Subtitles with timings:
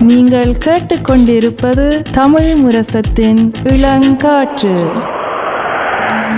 [0.00, 4.74] நீங்கள் கேட்டுக்கொண்டிருப்பது தமிழ் முரசத்தின் இளங்காற்று.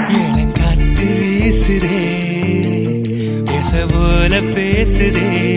[0.08, 2.22] இளங்காத்து வீசுதே
[3.92, 5.53] போல பேசுதே.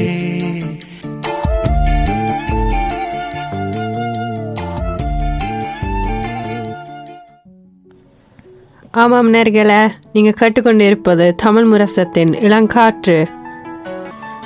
[8.91, 13.36] ஆமாம் நேர்களே நீங்கள் கேட்டுக்கொண்டு இருப்பது தமிழ் முரசத்தின் இளங்காற்று.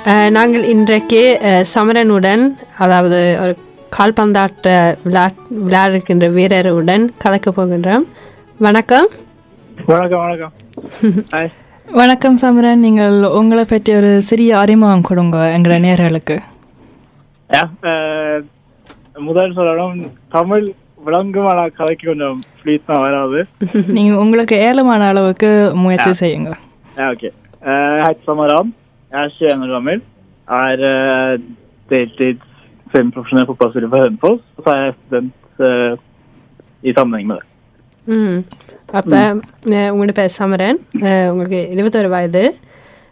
[0.06, 1.40] நாங்கள் இன்றைக்கு
[1.74, 3.52] சமரனுடன் அதாவது ஒரு
[3.96, 5.30] கால்பந்தாட்ட விளா
[5.66, 8.04] விளையாடுகின்ற வீரருடன் கலக்க போகின்றோம்.
[8.58, 9.08] வணக்கம்.
[9.86, 10.52] வணக்கம் வணக்கம்.
[11.34, 11.52] ஹாய்
[11.86, 12.82] வணக்கம் சமரன்.
[12.86, 16.38] நீங்கள் உங்களை பற்றி ஒரு சிறிய அறிமுகம் கொடுங்க எங்களை நேர்களுக்கு.
[19.14, 20.74] முதல் சொல்லணும் தமிழ்
[21.04, 23.46] விளங்கும் ஆனால் கலைக்கு கொஞ்சம் ப்ளீஸ் தான் வராது.
[23.86, 26.52] நீங்க உங்களுக்கு ஏலமான அளவுக்கு முயற்சி செய்யுங்க.
[26.96, 28.72] Ja, ok.
[29.11, 29.49] Eh, Jeg heter Samaran.
[29.49, 29.99] Jeg er 21 år gammel.
[30.47, 31.37] Er eh,
[31.89, 32.45] deltids
[32.91, 34.41] semiprofesjonell fotballspiller for Hønefoss.
[34.57, 35.93] Og så er jeg student eh,
[36.83, 37.45] i sammenheng med det.
[38.07, 38.37] ம்
[38.93, 39.17] அப்போ
[39.91, 42.43] உங்களோட பேர் சமரன் அஹ், உங்களுக்கு இருபத்தொரு வயது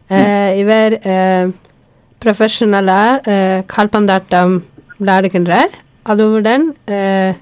[0.10, 0.94] அஹ், இவர்
[2.22, 3.34] ப்ரொஃபஷனலாக
[3.74, 4.54] கால்பந்தாட்டம்
[5.00, 5.72] விளையாடுகின்றார்
[6.06, 7.34] அதுடன் அஹ்,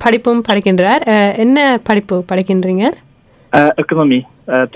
[0.00, 2.84] படிப்பும் படிக்கின்றார் அஹ், என்ன படிப்பு படிக்கின்றீங்க
[3.52, 4.18] Eh, Økonomi.
[4.48, 4.66] eh,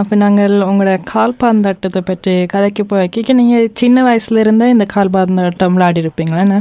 [0.00, 6.44] அப்ப நாங்கள் உங்களோட கால்பந்தாட்டத்தை பற்றி கதைக்கு போய்க்க நீங்க சின்ன வயசுல இருந்தே இந்த கால்பந்தாட்டம் விளையாடி இருப்பீங்களா
[6.46, 6.58] என்ன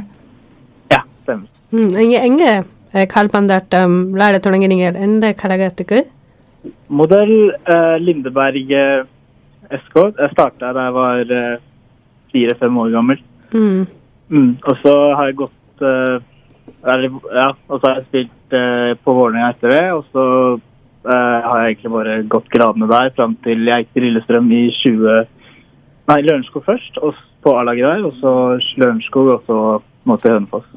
[0.91, 1.47] Ja, stemmer.
[1.71, 2.51] ம் எங்கே எங்கே
[3.15, 5.99] கால்பந்தாட்டம் விளையாட தொடங்கினீங்க எந்த கழகத்துக்கு
[6.89, 7.33] Modell
[7.67, 8.97] eh, Lindeberg eh,
[9.71, 9.95] SK.
[10.19, 11.55] Jeg starta da jeg var eh,
[12.33, 13.19] fire-fem år gammel.
[13.51, 13.83] ம்
[14.29, 14.47] Mm.
[14.69, 16.15] Og så har jeg gått eh,
[16.83, 19.85] eller, Ja, og så har jeg spilt eh, på Vålerenga etter det.
[19.93, 20.23] Og så
[21.05, 24.63] eh, har jeg egentlig bare gått gradene der fram til jeg gikk til Lillestrøm i
[24.77, 25.17] 20
[26.07, 28.03] Nei, Lørenskog først, og s- på A-laget der.
[28.05, 28.31] Og så
[28.77, 29.55] Lørenskog, og så
[30.05, 30.67] nå til Hønefoss.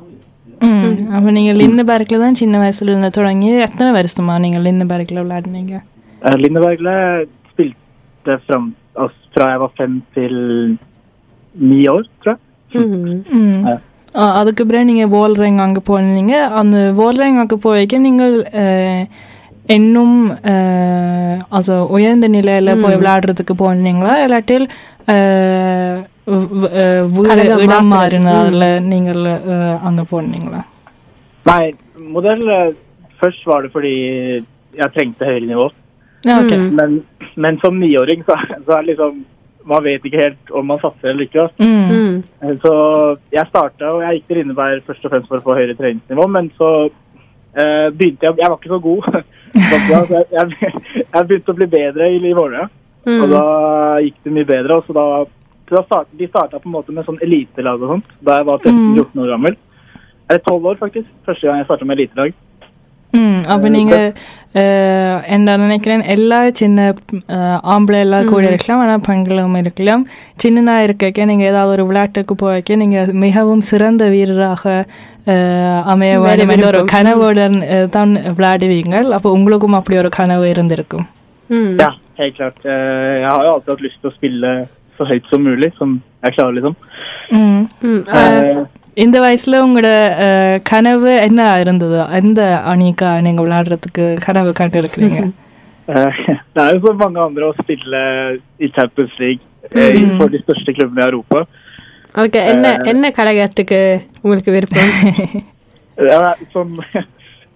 [0.60, 5.74] ம் அப்ப நீங்க லிண்டபர்க்ல தான் சின்ன வயசுல இருந்து தொடங்கி எத்தனை வருஷமா நீங்க லிண்டபர்க்ல விளையாடுனீங்க
[6.22, 6.94] Eh, Lindebergle
[7.50, 8.64] spilte fram
[8.94, 10.34] altså, fra jeg var fem til
[11.54, 12.40] ni år, tror jeg.
[12.72, 13.62] ம் ம்.
[14.14, 19.02] ஆ, அதுக்கு பிறகு நீங்க வோல்ரேங் அங்க போனீங்க அந்த வோல்ரேங் அங்க போய்க்க நீங்கள் அஹ்,
[19.68, 20.16] இன்னும்
[20.50, 24.66] அஹ், அது உயர்ந்த நிலையில போய் விளையாடுறதுக்கு போனீங்களா இல்லாட்டில்
[25.14, 25.98] அஹ்,
[26.54, 28.24] வ- அஹ், வீடு கழகம் இடம் மாத்துறது.
[28.24, 29.22] மாறினதுல நீங்கள்
[29.54, 30.62] அஹ், அங்க போனீங்களா
[31.46, 31.66] Nei,
[32.10, 32.70] modell eh,
[33.20, 33.92] Først var det fordi
[34.74, 35.64] jeg trengte høyere nivå.
[36.24, 36.52] Ja, ok.
[36.72, 36.90] Men,
[37.36, 39.12] men som niåring så, så er det liksom
[39.64, 41.42] Man vet ikke helt om man satser eller ikke.
[41.42, 41.64] da.
[41.64, 41.88] Mm.
[41.94, 42.72] ம் Så
[43.30, 46.24] jeg starta, og jeg gikk til Lindeberg først og fremst for å få høyere treningsnivå,
[46.30, 46.90] men så eh,
[47.55, 49.05] begynte jeg Jeg var ikke så god.
[49.55, 52.65] Så jeg, jeg, begynte å bli bedre i, i Vålerenga,
[53.07, 53.43] og da
[54.03, 54.79] gikk det mye bedre.
[54.81, 55.05] Og så da,
[55.69, 58.49] så da start, de starta på en måte med sånn elitelag og sånt da jeg
[58.49, 59.55] var 13-14 år gammel.
[60.25, 61.07] Eller 12 år, faktisk.
[61.23, 62.35] Første gang jeg starta med elitelag.
[63.13, 64.07] ம் அப்போ நீங்கள்
[65.29, 66.79] என்ன நினைக்கிறேன் எல்லா சின்ன
[67.35, 70.03] அஹ், ஆம்பளை எல்லாம் கூட இருக்கலாம் ஆனால் பெண்களும் இருக்கலாம்
[70.43, 74.63] சின்னனா இருக்க நீங்கள் ஏதாவது ஒரு விளையாட்டுக்கு போய்க்க நீங்கள் மிகவும் சிறந்த வீரராக
[75.85, 76.81] அமைய வேண்டும் என்ற ஒரு.
[76.91, 77.57] கனவுடன்
[77.91, 81.05] தான் விளையாடுவீங்க அப்போ உங்களுக்கும் அப்படி ஒரு கனவு இருந்திருக்கும்
[81.49, 82.59] ம் Ja, helt klart.
[82.65, 84.51] Jeg har jo alltid hatt lyst til å spille
[84.99, 85.89] så høyt som mulig, som
[86.23, 86.75] jeg klarer, liksom.
[87.31, 88.61] ம் ம் Eh,
[88.96, 89.90] இந்த வயசுல உங்களோட
[90.24, 95.20] அஹ், கனவு என்ன இருந்தது எந்த அணிக்கா நீங்க விளையாடுறதுக்கு கனவு கண்டு இருக்கிறீங்க
[95.88, 96.10] Eh,
[96.54, 98.00] Det er jo så mange andre å spille
[98.58, 99.40] i Champions League
[99.72, 101.38] eh, for de største klubbene i Europa.
[102.14, 103.80] Okay என்ன என்ன கழகத்துக்கு
[104.22, 104.92] உங்களுக்கு விருப்பம்
[105.98, 107.04] Jeg, er sånn, jeg,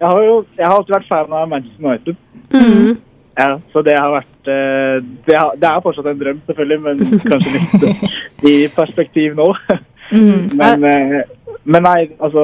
[0.03, 2.15] har jo, jeg har alltid vært fan av Manchester United.
[2.59, 2.93] ம்
[3.37, 6.95] Ja, så det har vært eh, det, har, det er fortsatt en drøm, selvfølgelig, men
[7.31, 9.47] kanskje litt i perspektiv nå.
[10.12, 11.22] ம் Men, eh,
[11.66, 12.42] men nei, altså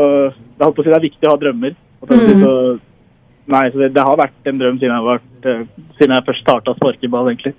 [0.50, 1.72] Jeg holdt på å si det er viktig å ha drømmer.
[2.00, 2.52] Og samtidig så,
[3.48, 5.62] nei, så det, det har vært en drøm siden jeg, vært, eh,
[5.96, 7.54] siden jeg først starta å sparke ball, egentlig.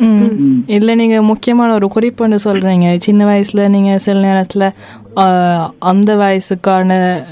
[0.00, 0.58] ம்.
[0.68, 4.64] இதுல நீங்க முக்கியமான ஒரு குறிப்பு ஒன்று சொல்றீங்க சின்ன வயசுல நீங்க சில நேரத்துல
[5.16, 6.90] ஆஹ், அந்த வயசுக்கான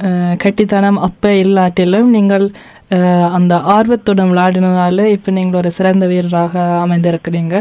[0.09, 2.47] ஆஹ், கெட்டித்தனம் அப்ப இல்லாட்டிலும் நீங்கள்
[2.91, 7.55] ஆஹ், அந்த ஆர்வத்துடன் விளையாடினதால இப்ப நீங்கள் ஒரு சிறந்த வீரராக அமைந்திருக்கிறீங்க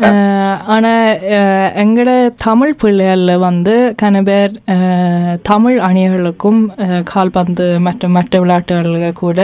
[0.00, 0.06] Mm.
[0.08, 0.90] ஆஹ், ஆனா
[1.34, 2.10] ஆஹ், எங்கட
[2.44, 9.38] தமிழ் பிள்ளைகள்ல வந்து கன பேர் ஆஹ், தமிழ் அணிகளுக்கும் ஆஹ், கால்பந்து மற்றும் மற்ற விளையாட்டுகளில் கூட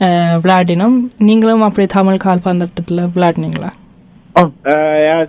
[0.00, 0.96] ஆஹ், விளையாடினோம்
[1.28, 3.70] நீங்களும் அப்படி தமிழ் கால்பந்தாட்டத்தில் விளையாடினீங்களா
[4.34, 5.22] Ah, eh, jeg,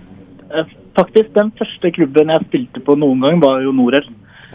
[0.50, 0.64] eh,
[0.96, 4.06] faktisk den første klubben jeg spilte på noen gang, var jo Norel.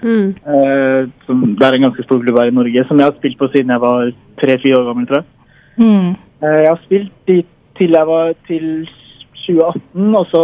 [0.09, 3.17] ம் Eh, som, det er en ganske stor klubb her i Norge, som jeg har
[3.17, 3.99] spilt på siden jeg var
[4.38, 5.27] tre-fire år gammel, tror jeg.
[5.77, 6.09] ம்
[6.41, 8.65] Eh, jeg har spilt dit til jeg var til
[9.41, 9.79] 2018,
[10.15, 10.41] og så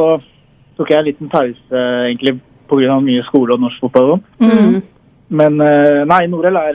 [0.79, 1.61] tok jeg en liten pause
[2.03, 2.33] egentlig
[2.69, 2.95] pga.
[3.01, 4.11] mye skole og norsk fotball.
[4.11, 4.71] og sånn.
[4.71, 4.81] Mm.
[5.31, 6.73] Men eh, nei, Norel er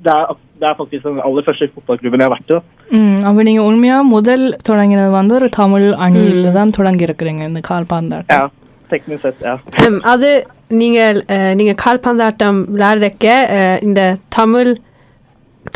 [0.00, 0.26] det, er
[0.60, 2.54] det er faktisk den aller første fotballklubben jeg har vært i.
[2.54, 2.60] da.
[2.90, 8.36] ம் அப்போ நீங்கள் உண்மையாக முதல் தொடங்கினது வந்து ஒரு தமிழ் அணியில் தான் தொடங்கி இருக்கிறீங்க இந்த கால்பந்தாட்டம்
[8.36, 8.46] Ja,
[8.90, 9.54] teknisk sett, ja.
[9.82, 10.30] Um, அது
[10.72, 13.26] நீங்கள் அஹ், நீங்க கால்பந்தாட்டம் விளையாடுறக்க
[13.58, 14.00] அஹ், இந்த
[14.36, 14.70] தமிழ்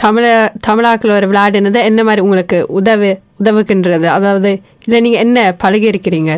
[0.02, 0.24] தமிழ
[0.66, 4.50] தமிழாக்கள் ஒரு விளையாடுனது என்ன மாதிரி உங்களுக்கு உதவு உதவுகின்றது அதாவது
[4.86, 6.32] இல்லை நீங்க என்ன பழகி இருக்கிறீங்க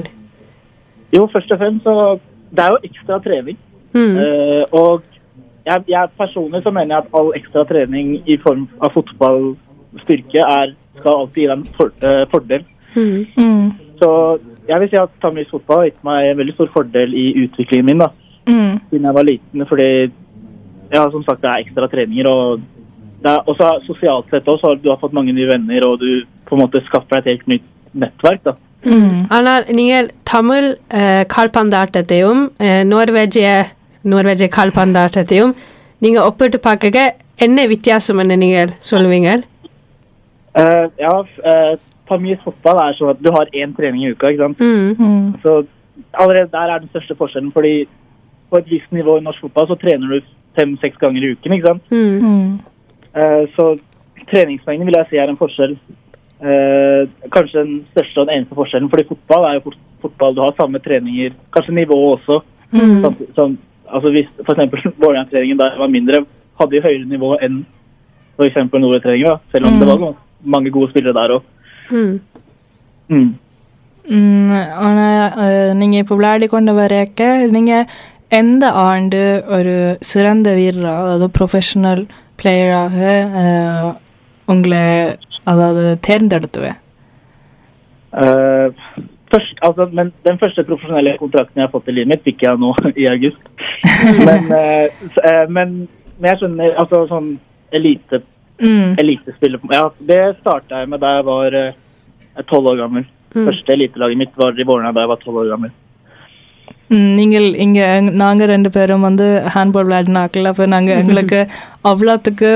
[1.12, 1.93] Jo, først og fremst så
[2.56, 3.58] Det er jo ekstra trening.
[3.94, 5.02] ம் Eh, og
[5.69, 10.69] jeg, jeg personlig så mener jeg at all ekstra trening i form av fotballstyrke er,
[10.99, 12.62] skal alltid gi deg en for, eh, fordel.
[13.02, 13.67] ம் ம்
[14.00, 14.08] Så
[14.70, 17.88] jeg vil si at tamilsk fotball har gitt meg en veldig stor fordel i utviklingen
[17.90, 18.08] min da,
[18.46, 19.67] ம் siden jeg var liten.
[19.70, 19.88] Fordi
[20.96, 22.26] ja, som sagt, det er ekstra treninger.
[22.34, 22.67] og det
[23.25, 26.11] er også Sosialt sett også, har du har fått mange nye venner, og du
[26.46, 28.40] på en måte skaffer deg et helt nytt nettverk.
[28.44, 28.52] da.
[28.84, 30.67] ம் ஆனால் நீங்கள் தமிழ்
[30.99, 33.49] அஹ், கால்பந்தாட்டத்தையும் அஹ், நோர்வேஜிய
[34.05, 35.55] நோர்வேஜிய கால்பந்தாட்டத்தையும்
[36.02, 37.05] நீங்க ஒப்பிட்டு பார்க்க
[37.38, 39.31] என்ன வித்தியாசம் என்ன நீங்கள் சொல்லுவீங்க
[40.55, 41.73] Eh, ja, f- eh,
[42.08, 44.26] Tamilsk fotball er sånn at du har én trening i uka.
[44.28, 44.58] ikke sant?
[44.61, 45.50] ம் ம் Så
[46.14, 47.52] allerede der er den største forskjellen.
[47.52, 47.75] fordi
[48.52, 50.19] på et visst nivå i norsk fotball så trener du
[50.56, 51.52] fem-seks ganger i uken.
[51.52, 51.82] ikke sant?
[51.90, 52.69] ம் ம் Eh,
[53.16, 53.75] Eh, så
[54.31, 55.75] treningsmengden vil jeg si er en forskjell.
[56.42, 57.04] Eh,
[57.34, 60.36] kanskje den største og den eneste forskjellen, fordi fotball er jo fotball.
[60.36, 62.42] Du har samme treninger, kanskje nivået også.
[62.72, 63.02] Mm.
[63.04, 64.74] Som, som, altså hvis f.eks.
[65.04, 66.25] Vålerenga-treningen der var mindre,
[66.60, 67.62] hadde jo høyere nivå enn
[68.40, 68.60] f.eks.
[68.74, 69.80] Nord-treningen, selv om mm.
[69.80, 71.48] det var noen, mange gode spillere der òg.
[71.92, 72.19] Mm.
[73.12, 73.31] Mm.
[74.12, 77.86] Mm, og populære kan det være ikke.
[78.31, 81.19] Enda annen du er surrende virra,
[82.40, 82.99] பிளேயராக
[84.49, 84.82] உங்களை
[85.52, 86.81] அதாவது தேர்ந்தெடுத்துவேன்
[88.12, 88.69] Eh,
[89.32, 92.61] først, altså, men Den første profesjonelle kontrakten jeg har fått i livet mitt, fikk jeg
[92.62, 93.43] nå i august.
[94.28, 95.75] men, eh, s- eh, men,
[96.20, 97.28] men jeg skjønner altså sånn
[97.73, 98.23] elite,
[98.62, 101.73] ம் elitespiller ja, Det starta jeg med da jeg var eh,
[102.49, 103.05] tolv år gammel.
[103.34, 105.70] Første elitelaget mitt var i Vålerenga da jeg var tolv år gammel.
[107.18, 107.81] நீங்கள் இங்க
[108.22, 111.40] நாங்க ரெண்டு பேரும் வந்து ஹேண்ட்பால் விளையாடினாக்கல அப்போ நாங்க எங்களுக்கு
[111.92, 112.50] அவ்வளோத்துக்கு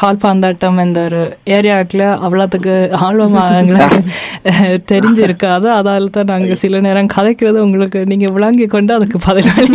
[0.00, 1.20] கால்பந்தாட்டம் இந்த ஒரு
[1.56, 4.00] ஏரியாவுக்குள்ள அவ்வளோத்துக்கு ஆர்வமா எங்களுக்கு
[4.92, 5.66] தெரிஞ்சிருக்காது.
[5.78, 9.66] அதால தான் நாங்க சில நேரம் கதைக்கிறது உங்களுக்கு நீங்க விளங்கி கொண்டு அதுக்கு பதிலாக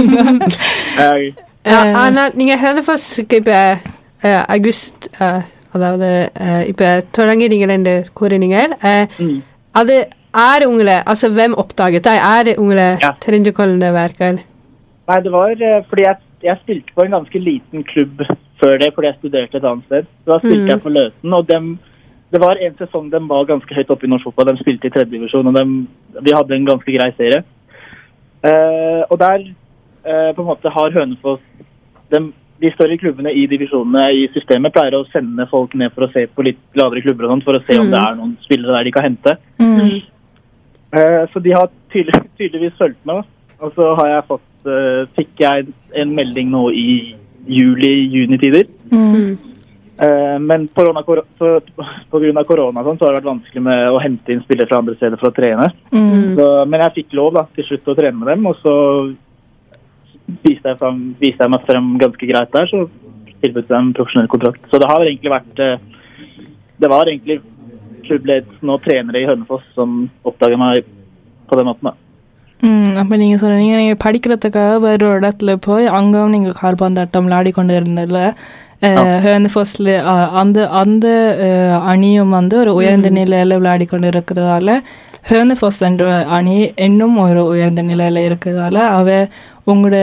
[1.00, 1.26] Eh,
[1.70, 3.56] Ja, Anna, நீங்க ஹெல்ஃபஸ்க்கு இப்போ
[4.54, 5.06] அகுஸ்ட்
[5.74, 6.10] அதாவது
[6.68, 6.88] இப்போ
[7.18, 8.58] தொடங்கிறீங்களேன்னு கூறினீங்க.
[8.84, 9.34] அஹ், mm.
[9.76, 9.96] அது
[10.38, 11.02] er Ungle?
[11.10, 12.22] Altså, hvem oppdaget deg?
[12.22, 13.12] Er Ungle ja.
[13.22, 14.40] det verker.
[15.08, 18.24] Nei, det var eh, fordi jeg, jeg, spilte på en ganske liten klubb
[18.60, 20.10] før det, fordi jeg studerte et annet sted.
[20.28, 20.72] Da spilte mm.
[20.74, 21.70] jeg på Løten, og dem,
[22.34, 24.52] det var en sesong de var ganske høyt oppe i norsk fotball.
[24.52, 25.78] De spilte i tredje divisjon, og dem,
[26.20, 27.44] vi hadde en ganske grei serie.
[28.46, 31.42] Uh, og der uh, på en måte har Hønefoss
[32.14, 32.30] dem,
[32.62, 36.26] de større klubbene i divisjonene i systemet pleier å sende folk ned for å se
[36.30, 38.06] på litt lavere klubber og sånt, for å se om det mm.
[38.06, 39.36] er noen spillere der de kan hente.
[39.62, 39.98] Mm.
[41.34, 43.16] Så de har tydelig, tydeligvis fulgt med.
[43.24, 43.28] oss.
[43.60, 45.68] Og så har jeg fått, eh, fikk jeg
[45.98, 47.16] en melding nå i
[47.48, 48.66] juli-juni-tider.
[48.92, 49.38] ம்
[50.00, 51.62] Eh, men på grunn av kor- så-
[52.12, 54.68] på grunn av korona sånn, så har det vært vanskelig med å hente inn spillere
[54.70, 55.72] fra andre steder for å trene.
[55.92, 56.36] Mm.
[56.38, 59.16] Så, men jeg fikk lov da, til slutt å trene med dem, og så
[60.44, 62.68] viste jeg, frem, viste jeg meg frem ganske greit der.
[62.68, 62.84] Så
[63.42, 64.62] tilbød jeg en profesjonell kontrakt.
[64.70, 65.78] Så det har egentlig vært eh,
[66.80, 67.42] Det var egentlig
[68.08, 69.90] klubbledelsen og trenere i Hønefoss som
[70.24, 70.84] oppdaga meg
[71.50, 71.84] på den måten.
[71.84, 71.94] da.
[72.62, 77.74] ம் அப்போ நீங்கள் சொல்றீங்க நீங்கள் படிக்கிறதுக்காக வேற ஒரு இடத்துல போய் அங்கவும் நீங்கள் கால்பந்தாட்டம் விளையாடி கொண்டு
[77.80, 78.22] இருந்ததில்ல
[79.26, 79.92] ஹேர்ன்ஃபர்ஸ்ட்ல
[80.42, 81.06] அந்த அந்த
[81.92, 84.74] அணியும் வந்து ஒரு உயர்ந்த நிலையில் விளையாடி கொண்டு இருக்கிறதால
[85.30, 86.56] ஹேர்ன்ஃபர்ஸ் என்ற அணி
[86.88, 89.08] இன்னும் ஒரு உயர்ந்த நிலையில் இருக்கிறதால அவ
[89.68, 89.98] உங்களோட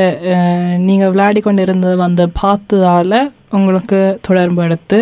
[0.86, 3.20] நீங்கள் விளையாடி கொண்டு இருந்தது வந்து பார்த்ததால
[3.50, 4.98] உங்களுக்கு தொடர்பு எடுத்து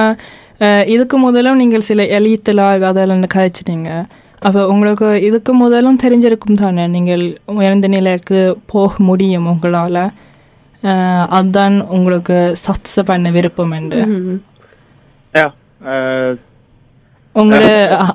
[0.60, 3.90] அஹ் இதுக்கு முதலும் நீங்கள் சில எலித்தலாக அதெல்லாம் கதைச்சிட்டீங்க
[4.42, 10.02] அப்போ உங்களுக்கு இதுக்கு முதலும் தெரிஞ்சிருக்கும் தானே நீங்கள் உயர்ந்த நிலைக்கு போக முடியும் உங்களால்.
[11.30, 14.00] அதுதான் உங்களுக்கு சத்ஸ பண்ண விருப்பம் என்று.
[15.34, 16.32] eh,
[17.36, 17.68] உங்களோட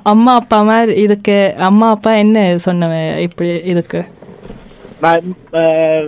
[0.03, 4.01] அம்மா அப்பா மாதிரி இதுக்கு அம்மா அப்பா என்ன சொன்னவ இப்படி இதுக்கு?
[5.55, 6.01] Eh,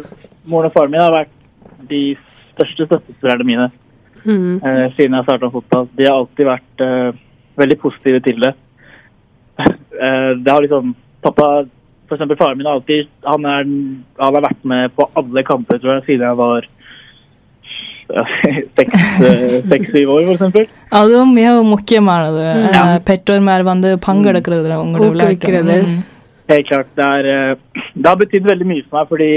[0.48, 1.32] moren og faren min har vært
[1.90, 2.02] de
[2.54, 3.66] største støttespillerne mine
[4.26, 5.88] ம் eh, siden jeg starta fotball.
[5.96, 7.10] De har alltid vært eh,
[7.58, 8.52] veldig positive til det.
[9.58, 11.48] Eh, det har liksom Pappa,
[12.08, 15.42] for eksempel faren min, har alltid han, er, den- han har vært med på alle
[15.42, 16.66] kamper tror jeg, siden jeg var
[19.70, 20.64] seks-syv år, for eksempel.
[20.98, 22.42] அதுவும் மிக முக்கியமானது
[22.80, 25.76] அஹ், பெற்றோர்மார் வந்து பங்கெடுக்கிறது உங்களோட ஊக்குவிக்கிறது.
[25.76, 26.02] விளையாட்டு ம்.
[26.50, 26.88] Helt klart.
[26.98, 27.52] Det, er, eh,
[28.02, 29.28] det har betydd veldig mye for meg, fordi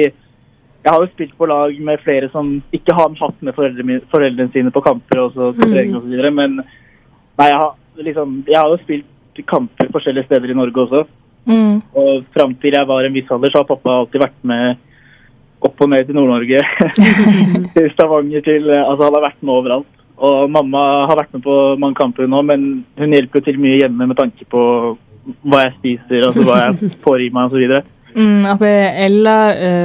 [0.82, 4.10] jeg har jo spilt på lag med flere som ikke har hatt med foreldrene, mine-
[4.10, 7.74] foreldrene sine på kamper og så, på trening og så videre, men nei, jeg, har,
[8.08, 11.04] liksom, jeg har jo spilt kamper forskjellige steder i Norge også.
[11.46, 11.78] Mm.
[11.98, 14.82] Og fram til jeg var en viss alder, så har pappa alltid vært med
[15.62, 16.60] opp og ned til Nord-Norge.
[17.76, 19.90] til Stavanger, til eh, Altså, han har vært med overalt.
[20.22, 23.80] Og mamma har vært med på mange kamper nå, men hun hjelper jo til mye
[23.80, 24.62] hjemme med tanke på
[25.46, 27.82] hva jeg spiser, altså hva jeg får i meg osv.
[28.14, 28.64] ம், அப்ப
[29.04, 29.34] எல்லா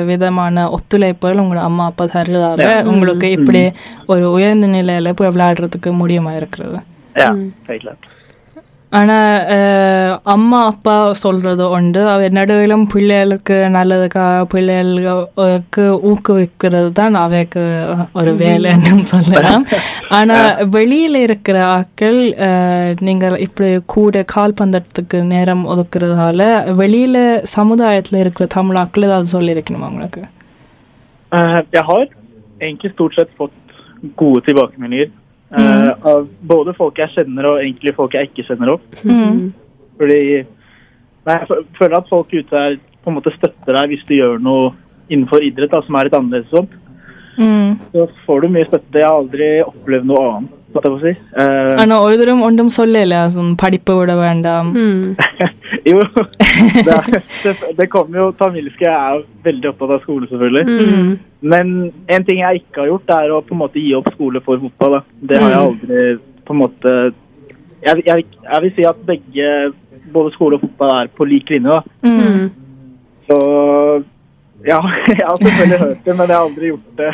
[0.04, 2.78] விதமான ஒத்துழைப்புகள் உங்களோட அம்மா அப்பா தர்றதால Ja.
[2.86, 3.62] உங்களுக்கு இப்படி
[4.06, 6.80] ஒரு உயர்ந்த நிலையில போய் விளையாடுறதுக்கு முடியுமா இருக்கிறது
[8.92, 9.16] ஆனால் ஆனா
[9.56, 12.10] அஹ், அம்மா அப்பா சொல்கிறது உண்டு.
[12.10, 17.64] அவ நடுவிலும் பிள்ளைகளுக்கு நல்லதுக்காக பிள்ளைகளுக்கு ஊக்குவிக்கிறது தான் அவைக்கு
[18.14, 19.66] ஒரு வேலைன்னு சொல்லலாம்.
[20.10, 20.38] ஆனா
[20.72, 22.20] வெளியில இருக்கிற ஆட்கள்
[23.02, 26.42] நீங்கள் இப்படி கூட கால் பந்தத்துக்கு நேரம் ஒதுக்குறதால
[26.78, 27.18] வெளியில
[27.58, 30.24] சமுதாயத்துல இருக்கிற தமிழ் ஆக்கள் ஏதாவது சொல்லியிருக்கணுமா உங்களுக்கு?
[31.32, 31.48] Eh,
[31.84, 32.04] har
[32.62, 33.56] egentlig stort sett fått
[34.18, 35.08] gode tilbakemeldinger.
[35.56, 38.88] Eh, av både folk jeg kjenner og egentlig folk jeg ikke kjenner opp.
[39.04, 39.54] Mm.
[40.00, 40.22] Fordi
[41.28, 44.42] nei, jeg føler at folk ute her på en måte støtter deg hvis du gjør
[44.44, 44.74] noe
[45.08, 46.52] innenfor idrett da, som er litt annerledes.
[46.52, 46.68] Sånn.
[47.40, 47.78] ம்.
[47.94, 49.00] Så får du mye støtte.
[49.00, 51.13] Jeg har aldri opplevd noe annet Hva skal jeg få si.
[51.43, 53.17] Eh, ஆனா ஒரு தரம் ஒன்றும் சொல்லல
[53.63, 55.03] படிப்பு விட வேண்டாம் Mm.
[55.91, 55.99] jo,
[56.87, 57.07] det, er,
[57.45, 60.65] det, det kommer jo Tamilske er jo veldig opptatt av skole, selvfølgelig.
[60.69, 61.09] Mm.
[61.53, 61.67] Men
[62.15, 64.63] en ting jeg ikke har gjort, er å på en måte gi opp skole for
[64.65, 64.95] fotball.
[64.97, 65.01] Da.
[65.31, 66.03] Det har jeg aldri
[66.47, 66.93] på en måte
[67.87, 69.49] jeg, jeg, jeg vil si at begge,
[70.15, 71.69] både skole og fotball, er på lik linje.
[71.75, 71.81] da.
[72.07, 72.47] Mm.
[73.29, 73.39] Så
[74.60, 74.78] ja,
[75.10, 75.78] jeg har selvfølgelig.
[75.80, 77.12] Hørt det, men jeg har aldri gjort det.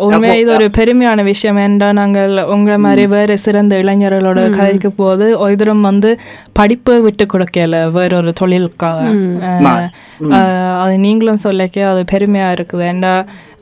[0.00, 5.56] உண்மை இது ஒரு பெருமையான விஷயம் ஏன்டா நாங்கள் உங்களை மாதிரி வேற சிறந்த இளைஞர்களோட கதைக்கு போது ஒரு
[5.56, 6.10] தரம் வந்து
[6.52, 8.98] படிப்பை விட்டு கொடுக்கல வேற ஒரு தொழிலுக்காக
[10.80, 13.12] அது நீங்களும் சொல்லிக்க அது பெருமையா இருக்குது ஏன்டா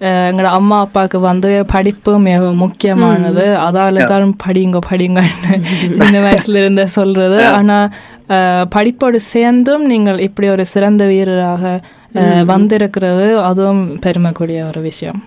[0.00, 5.54] ஆஹ் எங்களோட அம்மா அப்பாவுக்கு வந்து படிப்பு மிக முக்கியமானது அதால தான் படிங்க படிங்கன்னு
[6.00, 7.78] இந்த வயசுல இருந்த சொல்றது ஆனா
[8.28, 11.64] ஆஹ் படிப்போடு சேர்ந்தும் நீங்கள் இப்படி ஒரு சிறந்த வீரராக
[12.44, 15.20] வந்திருக்கிறது அதுவும் பெருமைக்குரிய ஒரு விஷயம்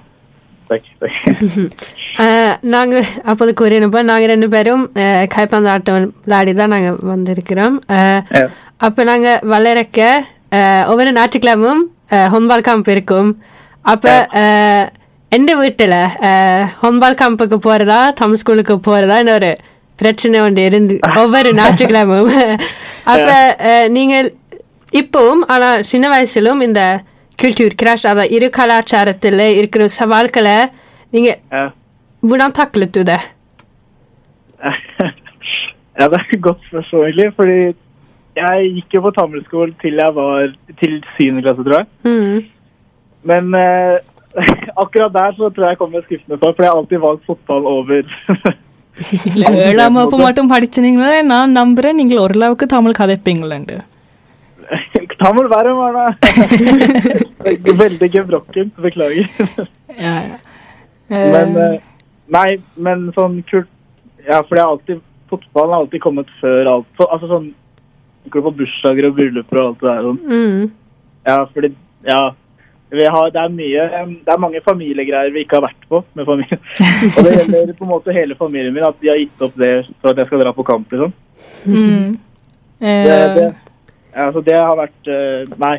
[2.65, 4.83] நாங்கள் அப்போது கூறினப்போ நாங்கள் ரெண்டு பேரும்
[5.27, 7.75] கைப்பந்து ஆட்டம் விளையாடி தான் நாங்கள் வந்திருக்கிறோம்
[8.77, 9.99] அப்போ நாங்கள் வளரக்க
[10.87, 11.81] ஒவ்வொரு ஞாயிற்றுக்கிழமும்
[12.27, 13.29] ஹொன்பால் கேம்ப் இருக்கும்
[13.85, 14.13] அப்போ
[15.31, 15.99] எந்த வீட்டில்
[16.81, 19.51] ஹொன்பால் கேம்புக்கு போகிறதா தம் ஸ்கூலுக்கு போகிறதா ஒரு
[19.99, 22.31] பிரச்சனை ஒன்று இருந்து ஒவ்வொரு ஞாயிற்றுக்கிழமும்
[23.03, 23.35] அப்போ
[23.87, 24.27] நீங்கள்
[24.92, 26.82] இப்பவும் ஆனா சின்ன வயசிலும் இந்த
[27.38, 30.58] குல்டூர் கிராஷ் அதாவது இரு கலாச்சாரத்தில் இருக்கிற சவால்களை
[31.12, 31.64] நீங்க Ja.
[32.22, 33.18] hvordan taklet du det?
[35.98, 37.28] ja, det er et godt spørsmål, egentlig.
[37.36, 37.58] Fordi
[38.36, 40.40] jeg gikk jo på Tammerskolen til jeg var
[40.80, 41.86] til syvende klasse, tror jeg.
[42.04, 42.36] Mm.
[43.24, 43.94] Men eh,
[44.76, 47.24] akkurat der så tror jeg jeg kom med skuffende svar, for jeg har alltid valgt
[47.30, 48.00] fotball over
[49.28, 52.66] இல்ல, ஏழாம் வகுப்பு மட்டும் படிச்சீங்களே நான் நம்புறேன் நீங்கள் ஓரளவுக்கு
[55.21, 56.07] Ta må det være, Marna.
[57.83, 59.29] Veldig gebrokken, beklager.
[59.97, 60.37] ja, ja.
[61.11, 61.71] Men eh.
[61.75, 61.87] Eh,
[62.31, 62.49] Nei,
[62.79, 63.67] men sånn kult
[64.23, 65.01] Ja, for det har alltid
[65.31, 66.87] Fotballen har alltid kommet før alt.
[66.99, 67.49] Så, altså sånn
[68.31, 70.21] Går på bursdager og brylluper og alt det der sånn.
[70.29, 70.69] Mm.
[71.27, 71.73] Ja, fordi
[72.07, 72.21] Ja.
[72.91, 76.59] Har, det, er mye, det er mange familiegreier vi ikke har vært på med familien.
[77.15, 79.69] Og det gjelder på en måte hele familien min, at de har gitt opp det
[80.01, 81.13] for at jeg skal dra på kamp, liksom.
[81.63, 82.17] Mm.
[82.83, 83.70] Eh, det, det, eh.
[84.32, 85.76] så det har vært eh, Nei.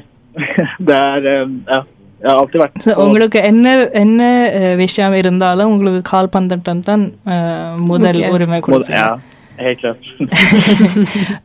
[0.81, 1.79] Det er eh, Ja.
[2.21, 4.21] Jeg har alltid vært så உங்களுக்கு என்ன என்ன
[4.59, 8.31] அஹ், விஷயம் இருந்தாலும் உங்களுக்கு கால் பந்தட்டம் தான் அஹ், முதல் Okay.
[8.33, 9.09] உரிமை Må- கொடுப்பீங்க Ja,
[9.57, 10.01] helt klart.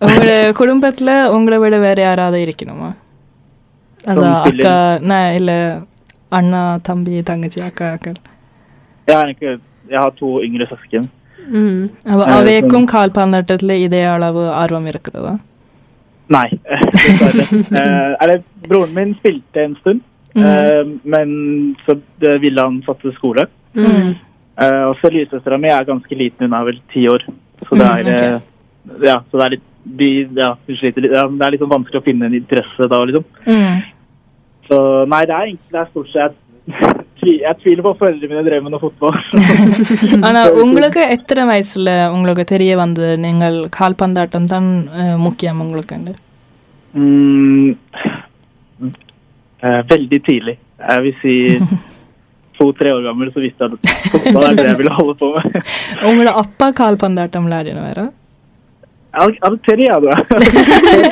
[0.03, 2.91] உங்களோட குடும்பத்துல உங்களை விட வேற யாராவது இருக்கணுமா
[4.05, 5.53] அதான் Som அக்கா நான் இல்ல
[6.33, 8.19] அண்ணா தம்பி தங்கச்சி அக்கா அக்கள்
[9.09, 9.51] Jeg har, ikke,
[9.89, 11.05] jeg har to yngre søsken.
[11.53, 11.79] Mm.
[12.07, 15.33] அவ- Eh, அவைக்கும் கால் பந்தாட்டத்துல இதே அளவு ஆர்வம் இருக்கிறதா
[16.30, 16.48] Nei,
[16.94, 17.46] dessverre.
[18.34, 20.02] Eh, broren min spilte en stund,
[20.36, 21.30] eh, men
[21.86, 23.48] så eh, ville han satse skole.
[23.78, 24.16] Mm.
[24.58, 27.24] Og så lillesøstera mi er ganske liten, hun er vel ti år.
[27.68, 28.24] Så det er, Mm, ok.
[28.24, 29.68] eh, ja, så det er litt
[30.00, 31.14] de, ja, sliter litt.
[31.14, 33.24] Ja, det er litt sånn vanskelig å finne en interesse da, liksom.
[33.46, 33.84] Mm.
[34.68, 37.06] Så nei, det er egentlig det er stort sett
[37.41, 39.17] Jeg tviler på at foreldrene mine drev med noe fotball.
[40.25, 46.15] ஆனா உங்களுக்கு எத்தனை வயசுல உங்களுக்கு தெரிய வந்தது நீங்கள் கால்பந்தாட்டம் தான் அஹ், முக்கியம் உங்களுக்கு
[46.95, 47.69] Mm,
[49.63, 50.57] eh, veldig tidlig.
[50.89, 51.35] Jeg vil si
[52.55, 53.81] to-tre år gammel, så visste jeg at
[54.13, 55.47] fotball er det jeg ville holde på med.
[56.05, 58.05] உங்களோட அப்பா கால்பந்தாட்டம் விளையாடினவரா
[59.15, 60.07] அது அது தெரியாது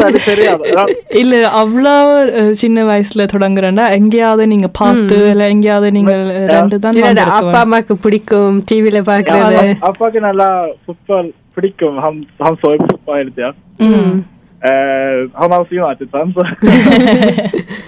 [0.05, 0.91] அது தெரியாது அதான்
[1.21, 1.93] இல்ல அவ்வளோ
[2.41, 6.23] அஹ், சின்ன வயசுல தொடங்குறேன்னா எங்கேயாவது நீங்க பார்த்து இல்ல எங்கேயாவது நீங்கள்
[6.55, 10.49] ரெண்டு தான் இல்ல, வந்திருக்க அப்பா அம்மாக்கு பிடிக்கும் டிவில Ja, பாக்குறது han- Aப்பாக்கு நல்லா
[10.87, 11.27] fotball
[11.57, 11.97] பிடிக்கும்.
[11.99, 13.51] Han, han så jo på fotball hele tida.
[13.81, 14.17] Mm.
[14.63, 16.43] Eh, han er også United-fan, så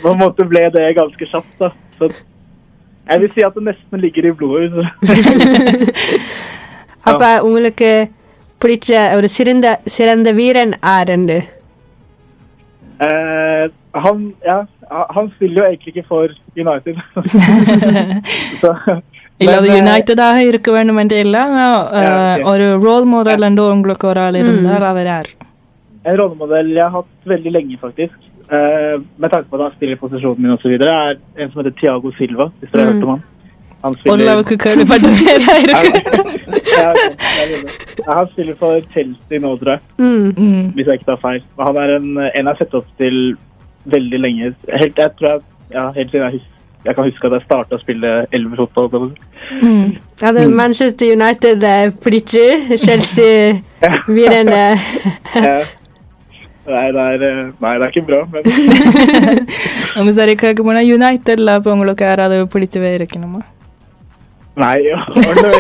[0.03, 1.53] på en måte ble det ganske kjapt.
[1.59, 1.69] da.
[1.99, 2.05] Så
[3.07, 4.73] jeg vil si at det nesten ligger i blodet.
[4.73, 4.83] Så.
[7.05, 7.91] அப்ப உங்களுக்கு
[8.61, 11.39] பிடிச்ச ஒரு சிறந்த சிறந்த வீரன் ஆரண்டு
[13.01, 13.65] Eh,
[13.95, 14.57] han, ja,
[15.09, 16.27] han spiller jo egentlig ikke for
[16.57, 16.97] United.
[18.61, 18.71] så,
[19.41, 22.45] இல்ல அது men, eh, யுனைடடாக இருக்க வேண்டும் என்று இல்ல ஆனா, அஹ், okay.
[22.45, 25.31] ஒரு ரோல் மாடல் என்று உங்களுக்கு ஒரு ஆள் இருந்தார் அவர் யார்
[26.05, 28.15] En rollemodell jeg har hatt veldig lenge, faktisk.
[28.51, 31.75] Eh, med tanke på at han spiller i posisjonen min osv., er en som heter
[31.81, 33.23] Thiago Silva, hvis dere har hørt om han.
[33.84, 34.44] Han spiller Olav
[38.08, 39.82] Han spiller for Chelsea nå, tror jeg.
[39.98, 40.72] Mm.
[40.76, 41.42] Hvis jeg ikke tar feil.
[41.60, 43.38] Han er en, jeg har sett opp til
[43.86, 44.54] veldig lenge.
[44.74, 45.40] Helt, jeg tror jeg,
[45.74, 46.42] ja, helt siden jeg,
[46.86, 49.10] jeg kan huske at jeg starta å spille elverfotball.
[49.62, 49.98] Mm.
[50.22, 50.56] Ja, det er mm.
[50.62, 53.62] Manchester United eh, er Pritcher, Chelsea
[54.08, 54.64] Virene
[55.48, 55.58] ja.
[56.68, 58.42] Nei det, er, eh, nei, det er ikke bra, men
[60.84, 63.06] United la på unge dere er det politiet ved
[64.57, 65.51] Nei, ja, ordentlig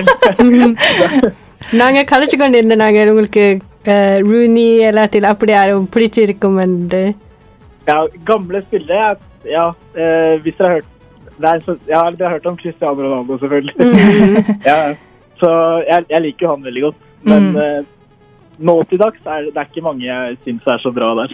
[1.00, 1.32] vel.
[1.72, 3.44] நாங்க கதைச்சு கொண்டு இருந்த நாங்க உங்களுக்கு
[3.84, 7.02] அஹ், ரூனி எல்லாத்தையும் அப்படி யாரும் பிடிச்சு இருக்கும் என்று
[7.86, 9.64] Ja, gamle spillere jeg- Ja,
[9.94, 10.88] eh, hvis dere har hørt
[11.40, 13.74] det er, så, Ja, dere har hørt om Cristiano Ronaldo, selvfølgelig.
[14.66, 14.76] ja,
[15.40, 15.48] så
[15.88, 16.98] jeg, jeg liker jo han veldig godt.
[17.24, 17.86] Men Mm.
[18.56, 21.06] eh, nå til dags er det, det er ikke mange jeg syns er så bra
[21.18, 21.30] der.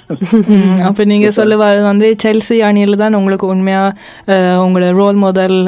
[0.50, 3.82] ம், அப்ப நீங்க சொல்ல வர்றது வந்து செல்சி அணியில தான் உங்களுக்கு உண்மையா
[4.28, 5.58] அஹ், உங்களோட ரோல் மாடல்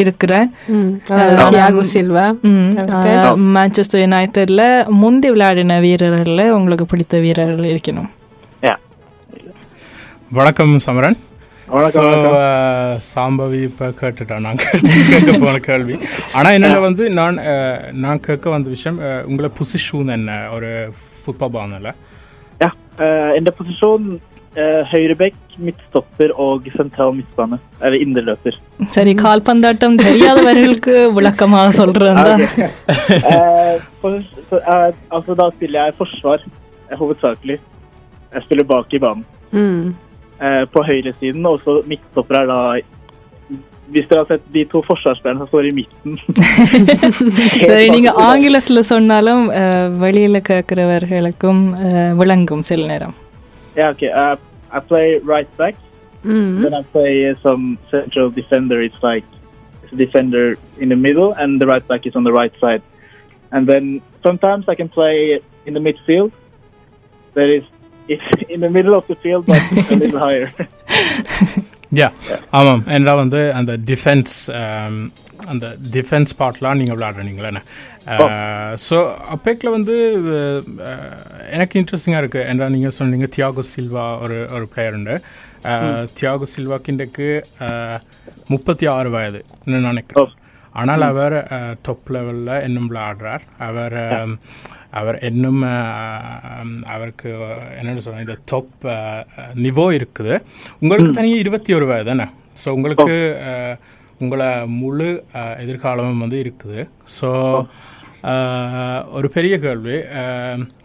[0.00, 0.32] இருக்கிற
[0.72, 3.16] ம், அஹ், தியாகோ சில்வா ம், Okay.
[3.16, 4.62] அஹ், மான்செஸ்டர் யுனைடெட்ல
[5.02, 8.08] முந்தி விளையாடின வீரர்கள்ல உங்களுக்கு பிடித்த வீரர்கள் இருக்கணும்
[8.62, 8.74] ja.
[10.32, 11.18] வணக்கம் சமரன்
[11.68, 12.34] வணக்கம், So, வணக்கம்.
[12.38, 15.96] uh, சாம்பவி இப்போ கேட்டுட்டோம் நான் கேட்க போன கேள்வி
[16.38, 20.70] ஆனால் என்னென்ன வந்து நான் uh, நான் கேட்க வந்த விஷயம் uh, உங்களை பொசிஷன் என்ன ஒரு
[21.22, 21.92] ஃபுட்பால் பானல
[22.60, 22.70] ja.
[23.04, 24.02] Eh, en posisjon
[24.56, 27.56] uh, høyrebekk, midtstopper og sentral midtbane.
[27.84, 28.54] Eller indreløper.
[28.96, 32.60] சரி கால்பந்தாட்டம் தெரியாதவர்களுக்கு விளக்கமாக சொல்றேன் Ja, ok.
[33.32, 34.12] Eh, for,
[34.48, 36.38] for, eh, altså, da spiller jeg forsvar,
[36.90, 37.58] eh, hovedsakelig.
[38.32, 39.24] Jeg spiller bak i banen.
[39.62, 39.92] ம் eh,
[40.72, 42.60] på høyresiden, og så midtstopper er da
[43.88, 46.12] Hvis dere har sett de to forsvarsspillerne som står i midten
[47.62, 53.14] சரி நீங்க ஆங்கிலத்துல சொன்னாலும் அஹ், வெளியில கேட்கிறவர்களுக்கும் அஹ், விளங்கும் சில நேரம்
[53.76, 54.10] Yeah, okay.
[54.14, 54.34] Uh,
[54.70, 55.76] I play right back.
[56.24, 58.78] ம் Then I play uh, some central defender.
[58.82, 59.26] It's like
[59.82, 60.42] it's a defender
[60.78, 62.82] in the middle, and the right back is on the right side.
[63.52, 63.84] And then
[64.22, 65.14] sometimes I can play
[65.66, 66.30] in the midfield.
[67.36, 67.64] That is,
[68.07, 70.49] it's in the middle of the field, but a little higher.
[71.99, 72.07] யா
[72.51, 72.81] ஆமாம்.
[72.95, 74.33] ஏன்னா வந்து அந்த டிஃபென்ஸ்
[75.47, 75.65] அந்த
[75.95, 77.61] defence பார்ட்லாம் நீங்கள் விளையாடுறீங்களே
[78.87, 78.97] ஸோ
[79.33, 79.95] அப்பேக்கில் வந்து
[80.37, 80.59] uh,
[81.49, 85.15] எனக்கு இன்ட்ரெஸ்டிங்காக இருக்குது ஏன்னா நீங்கள் சொன்னீங்க தியாகோ சில்வா ஒரு ஒரு பிளேயர் உண்டு.
[85.65, 87.29] Uh, தியாகோ சில்வாக்கு இன்றைக்கு
[88.47, 90.33] முப்பத்தி ஆறு வயது நான் நினைக்கிறேன்.
[90.71, 91.37] ஆனால் அவர்
[91.81, 93.45] டாப் லெவலில் இன்னும் விளையாடுறார்.
[93.67, 94.33] அவர் um,
[94.99, 95.61] அவர் இன்னும்
[96.95, 97.29] அவருக்கு
[97.79, 98.85] என்னென்னு சொல்கிறேன் இந்த டாப்
[99.65, 100.33] நிவோ இருக்குது.
[100.81, 102.27] உங்களுக்கு தனியாக இருபத்தி ஒரு வயது தானே?
[102.63, 103.15] ஸோ உங்களுக்கு
[104.19, 104.49] உங்களை
[104.81, 105.09] முழு
[105.63, 106.79] எதிர்காலமும் வந்து இருக்குது.
[107.19, 107.29] ஸோ
[109.17, 109.97] ஒரு பெரிய கேள்வி.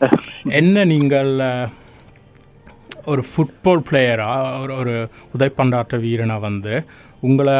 [0.61, 1.31] என்ன நீங்கள்
[3.12, 4.95] ஒரு ஃபுட்பால் பிளேயராக ஒரு ஒரு
[5.37, 6.75] உதைப்பந்தாட்ட வீரனாக வந்து
[7.29, 7.57] உங்களை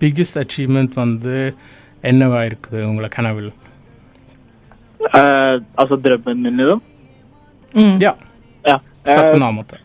[0.00, 1.36] பிக்கஸ்ட் அச்சீவ்மெண்ட் வந்து
[2.10, 3.52] என்னவா இருக்குது உங்களை கனவில்?
[5.12, 6.80] Uh, altså drømmen min, liksom?
[7.74, 7.96] Mm.
[8.00, 8.14] Ja.
[8.62, 8.80] ja.
[9.04, 9.78] Sagt eh, på en annen måte.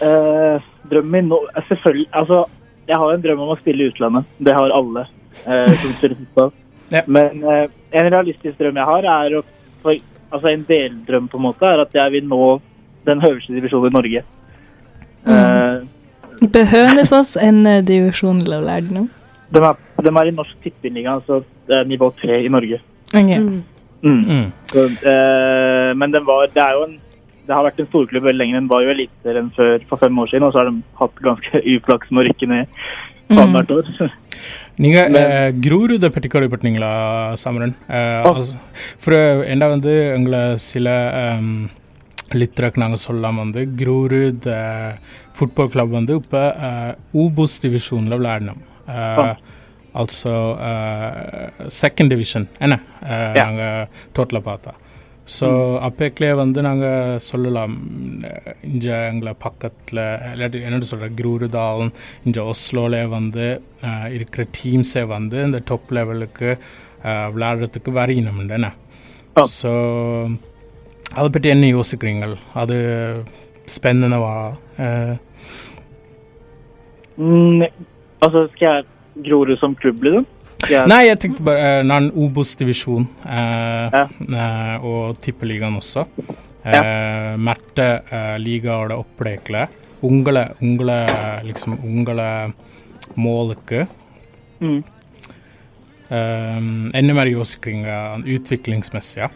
[0.00, 2.44] Uh, drømmen min nå Selvfølgelig Altså,
[2.88, 4.28] jeg har en drøm om å spille i utlandet.
[4.38, 6.16] Det har alle uh, som spiller
[6.96, 7.04] ja.
[7.06, 9.44] Men en realistisk drøm jeg har, er å
[9.82, 9.94] for,
[10.30, 12.44] Altså en deldrøm, på en måte, er at jeg vil nå
[13.06, 14.20] den høyeste divisjonen i Norge.
[15.26, 15.88] Mm.
[16.54, 19.02] Bør Hønefoss en divisjon, eller hva er det?
[19.50, 21.40] De er, de er i norsk tippeliga, altså
[21.90, 22.78] nivå tre i Norge.
[23.10, 23.40] Okay.
[23.42, 23.58] Mm.
[24.03, 24.21] Mm.
[24.29, 24.45] Mm.
[24.71, 26.99] Så, eh, men den var, det er jo en
[27.47, 28.53] det har vært en storklubb veldig lenge.
[28.57, 31.61] Den var jo eliteserien før for fem år siden, og så har de hatt ganske
[31.75, 32.65] uflaks med å rykke ned
[33.29, 34.11] annethvert år.
[34.83, 36.89] நீங்கள் Men- குரூர் இதை பற்றி கேள்விப்பட்டீங்களா
[37.43, 37.75] சமரன்
[39.01, 39.15] ஃபார்
[39.53, 40.87] என்ன வந்து எங்களை சில
[42.33, 44.49] லித்ரக் நாங்கள் சொல்லலாம் வந்து குரூரு த
[45.35, 46.41] ஃபுட்பால் கிளப் வந்து இப்போ
[47.13, 48.61] ஊபூஸ் டிவிஷனில் விளையாடினோம்
[49.94, 50.32] Uh, also
[51.80, 52.80] செகண்ட் டிவிஷன் என்ன.
[53.32, 53.86] நாங்கள்
[54.18, 54.72] டோட்டலாக பார்த்தா
[55.40, 55.46] ஸோ
[55.86, 57.74] அப்போக்கிலே வந்து நாங்கள் சொல்லலாம்
[58.62, 59.98] இங்கே எங்களை பக்கத்தில்
[60.32, 61.92] இல்லாட்டி என்ன சொல்கிற குருதாவும்
[62.24, 63.62] இங்கே ஒஸ்லோலே வந்து
[64.10, 66.58] இருக்கிற டீம்ஸே வந்து இந்த டாப் லெவலுக்கு
[67.34, 68.70] விளையாடுறதுக்கு வரையணும் என்ன
[69.36, 69.44] Ja.
[69.62, 69.70] ஸோ
[71.14, 72.76] அதை பற்றி என்ன யோசிக்கிறீங்கள் அது
[77.18, 77.62] Mm,
[78.22, 78.84] altså, skal jeg
[79.24, 80.26] Grorud som klubb, liksom?
[80.68, 80.84] Yeah.
[80.90, 84.02] Nei, jeg tenkte bare eh, Når en Obos-divisjon uh, Ja.
[84.04, 86.04] uh, og Tippeligaen også
[86.68, 87.86] eh, Merte
[88.42, 89.62] liga har det opplekle.
[90.04, 90.98] Ungle, ungle,
[91.48, 92.26] liksom ungle
[93.16, 93.86] målke.
[94.60, 94.82] mm.
[96.10, 96.56] Eh,
[96.98, 99.20] enda mer usikring eh, utviklingsmessig.
[99.22, 99.28] Ja.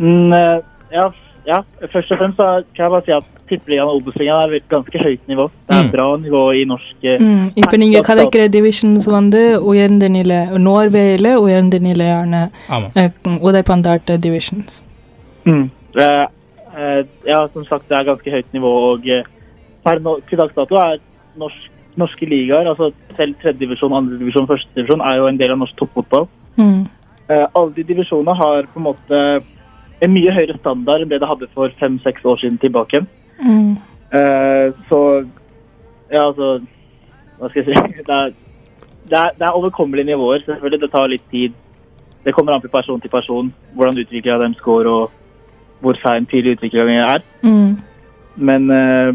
[0.00, 0.58] Mm, eh,
[0.90, 1.04] ja,
[1.46, 1.60] ja,
[1.92, 4.97] først og fremst så kan jeg bare si at Tippeligaen og Obos-ligaen er et ganske
[5.05, 5.45] høyt nivå.
[5.67, 5.91] Det er Mm.
[5.91, 9.41] bra nivå i norsk eh, ம் இப்போ நீங்கள் கதைக்கிற divisions வந்து
[9.71, 12.33] உயர்ந்த நிலை நோர்வேயில் உயர்ந்த நிலையான
[12.69, 12.91] Amen.
[12.99, 13.11] அஹ்,
[13.49, 14.75] உதைப்பந்தாட்ட divisions
[15.45, 15.65] Mm.
[15.97, 16.25] Eh,
[16.77, 18.71] eh, ja, som sagt, det er ganske høyt nivå.
[18.89, 19.23] Og eh,
[19.85, 20.97] per nå, til dags dato er
[21.37, 21.61] norsk,
[21.97, 26.27] norske ligaer, altså selv tredjedivisjon, andredivisjon, førstedivisjon, er jo en del av norsk toppfotball.
[26.57, 26.81] ம்
[27.29, 29.17] Eh, alle de divisjonene har på en måte
[30.01, 32.99] en mye høyere standard enn det det hadde for fem-seks år siden tilbake.
[33.40, 33.76] Mm.
[34.14, 35.00] Eh, så
[36.12, 36.60] Ja, altså
[37.38, 37.74] Hva skal jeg si?
[38.08, 38.32] Det er,
[39.10, 40.40] det er, det er overkommelige nivåer.
[40.46, 40.80] selvfølgelig.
[40.80, 41.52] Det tar litt tid.
[42.24, 45.10] Det kommer an på person til person hvordan utviklinga deres går, og
[45.80, 47.20] hvor sein tidlig utviklinga er.
[47.42, 47.76] Mm.
[48.36, 49.12] Men eh,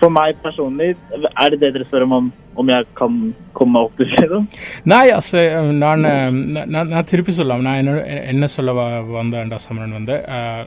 [0.00, 3.18] for meg personlig, er det det dere spør om, om jeg kan
[3.56, 4.40] komme meg opp til det?
[4.88, 5.44] Nei, altså,
[5.84, 6.08] ನಾನು
[6.66, 7.94] ನಾನು ತಿರುಪಿಸಲ್ಲ ನಾನು
[8.32, 8.72] ಎನ್ಎಸ್ ಎಲ್ಲ
[9.16, 9.58] ಬಂದೆ Nå
[10.00, 10.66] vil jeg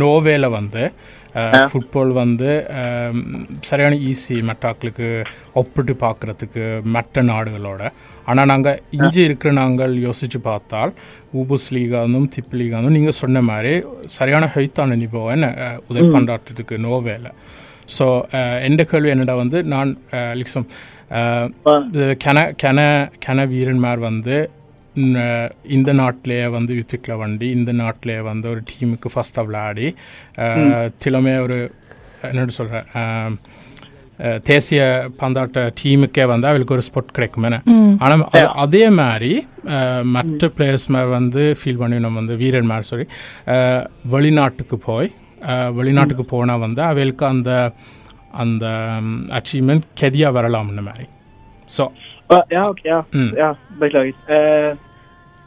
[0.00, 0.84] ನೋವೇಲ ಬಂದೆ
[1.70, 2.66] ஃபுட்பால் வந்து
[3.60, 7.90] சரியான ஈஸி மெட்டாக்களுக்கு ஒப்பிட்டு பார்க்குறதுக்கு மற்ற நாடுகளோட.
[8.26, 10.92] ஆனால் நாங்கள் இங்கே இருக்கிற நாங்கள் யோசித்து பார்த்தால்
[11.34, 14.96] ஊபுஸ் லீகானும் திப் லீகானும் நீங்கள் சொன்ன மாதிரி சரியான ஹெய்த்தான
[15.32, 17.28] என்ன உதவி பண்ணுறதுக்கு நோவேல
[17.86, 18.28] ஸோ
[18.60, 19.96] எந்த கேள்வி என்னடா வந்து நான்
[21.90, 24.50] இது கென கென கென வீரன்மார் வந்து
[25.68, 29.86] இந்த நாட்டிலேயே வந்து யுத்திக்கில் வண்டி இந்த நாட்டிலேயே வந்து ஒரு டீமுக்கு ஃபஸ்ட்டாக விளையாடி
[31.04, 31.58] திலமே ஒரு
[32.22, 32.86] என்னோட சொல்கிறேன்
[34.42, 34.82] தேசிய
[35.20, 37.60] பந்தாட்ட டீமுக்கே வந்து அவளுக்கு ஒரு ஸ்பாட் கிடைக்கும் என்ன
[37.98, 39.32] ஆனால் அதே மாதிரி
[40.02, 43.06] மற்ற பிளேயர்ஸ் மாதிரி வந்து ஃபீல் பண்ணி நம்ம வந்து வீரன் மாதிரி சாரி
[44.10, 45.10] வெளிநாட்டுக்கு போய்
[45.72, 47.52] வெளிநாட்டுக்கு போனால் வந்து அவளுக்கு அந்த
[48.30, 48.66] அந்த
[49.30, 51.06] அச்சீவ்மெண்ட் கெதியாக வரலாம்னு மாதிரி
[51.70, 51.86] so
[52.30, 53.04] Ja, ja, ok, ja.
[53.12, 53.30] Mm.
[53.34, 54.14] ja beklager.
[54.28, 54.74] Eh,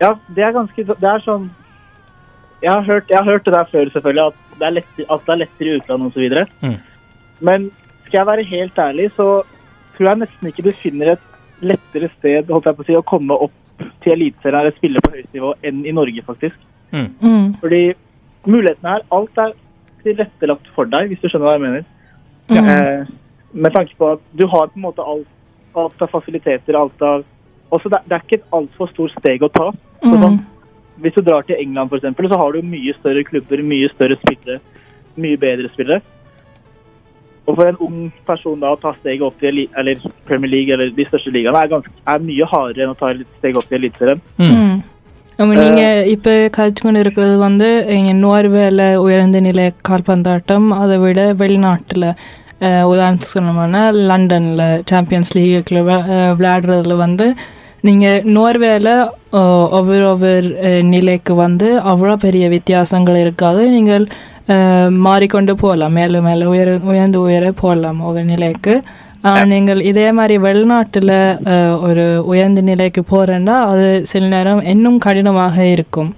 [0.01, 1.49] ja, det er ganske Det er sånn
[2.61, 5.25] Jeg har hørt, jeg har hørt det der før, selvfølgelig, at det er lettere, at
[5.25, 6.35] det er lettere i utlandet osv.
[6.61, 6.75] Mm.
[7.41, 7.71] Men
[8.05, 9.27] skal jeg være helt ærlig, så
[9.95, 11.25] tror jeg nesten ikke du finner et
[11.61, 15.13] lettere sted holdt jeg på å si, å komme opp til Eliteserien eller spille på
[15.15, 16.57] høyt nivå enn i Norge, faktisk.
[16.91, 17.09] mm.
[17.21, 17.81] ம் Fordi
[18.45, 19.57] mulighetene her, alt er
[20.03, 21.83] tilrettelagt for deg, hvis du skjønner hva jeg mener.
[22.51, 23.05] ம் Eh,
[23.53, 25.27] med tanke på at du har på en måte alt,
[25.75, 27.23] alt av fasiliteter, alt av
[27.72, 29.70] også det, det er ikke et altfor stort steg å ta.
[30.02, 30.38] Så ம் sånn,
[30.98, 34.16] hvis du drar til England for eksempel, så har du mye større klubber, mye større
[34.22, 34.60] spillere,
[35.16, 36.00] mye bedre spillere.
[37.46, 40.72] Og for en ung person da å ta steget opp til eli- eller Premier League
[40.74, 43.68] eller de største ligaene er, ganske, er mye hardere enn å ta et steg opp
[43.70, 44.20] til Eliteserien.
[44.46, 44.76] ம்
[45.38, 52.06] ஆமாம் நீங்கள் இப்போ கழிச்சு கொண்டு இருக்கிறது வந்து இங்கே நோர்வேல உயர்ந்த நிலை கால்பந்தாட்டம் அதை விட வெளிநாட்டில்
[52.90, 55.82] உதாரணத்துக்கு சொன்னோம்னா லண்டனில் சாம்பியன்ஸ் லீக்குள்ள
[56.38, 57.26] விளையாடுறதுல வந்து
[57.87, 58.89] நீங்கள் நோர்வேல
[59.77, 60.49] ஒவ்வொரு ஒவ்வொரு
[60.93, 63.61] நிலைக்கு வந்து அவ்வளோ பெரிய வித்தியாசங்கள் இருக்காது.
[63.75, 64.05] நீங்கள்
[65.07, 65.95] மாறிக்கொண்டு போகலாம்.
[65.99, 68.73] மேலும் மேலே உயர உயர்ந்து உயர போகலாம் ஒவ்வொரு நிலைக்கு.
[69.53, 71.15] நீங்கள் இதே மாதிரி வெளிநாட்டில்
[71.87, 76.11] ஒரு உயர்ந்த நிலைக்கு போகிறேன்னா அது சில நேரம் இன்னும் கடினமாக இருக்கும்.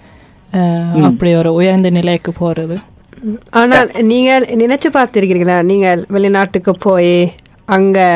[1.10, 2.76] அப்படி ஒரு உயர்ந்த நிலைக்கு போகிறது
[3.60, 7.16] ஆனால் நீங்கள் நினைச்சு பார்த்திருக்கிறீங்களா நீங்கள் வெளிநாட்டுக்கு போய்
[7.76, 8.08] அங்கே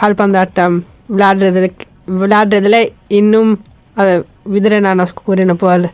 [0.00, 0.76] கால்பந்தாட்டம்
[1.14, 1.86] விளையாடுறதுக்கு
[2.18, 2.76] விளையாடுறதுல
[3.12, 3.52] இன்னும்
[3.96, 4.12] அது
[4.52, 5.86] விதிரனான கூறின போல்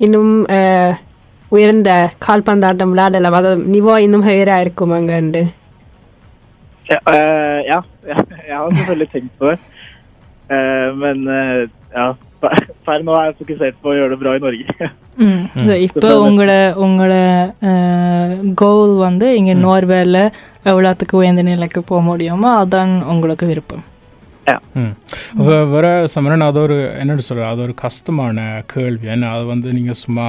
[0.00, 0.94] இன்னும் அஹ்,
[1.52, 1.90] உயர்ந்த
[2.26, 5.42] கால்பந்தாட்டம் விளையாடலாம் அதாவது நிவோ இன்னும் ஹையராக இருக்கும் அங்கண்டு.
[6.86, 6.98] Ja,
[7.66, 7.76] jeg
[8.52, 9.58] har selvfølgelig tenkt på det.
[10.94, 11.18] Men
[11.94, 12.04] ja,
[12.42, 12.52] per,
[12.84, 14.66] per nå er jeg fokusert på å gjøre det bra i Norge.
[15.18, 15.42] ம்
[15.80, 16.54] இப்போ உங்களோட
[16.84, 17.14] உங்களோட
[18.54, 20.18] கோல் வந்து இங்கே நோர்வேல
[20.64, 23.84] எவ்வளோத்துக்கு உயர்ந்த நிலைக்கு போக முடியுமோ அதான் உங்களுக்கு விருப்பம்
[25.70, 30.26] வர சமரன் அது ஒரு என்னடி சொல்கிற அது ஒரு கஷ்டமான கேள்வி ஏன்னா அது வந்து நீங்கள் சும்மா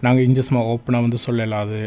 [0.00, 1.80] நாங்கள் இங்கே சும்மா ஓப்பனாக வந்து சொல்லலாம் அது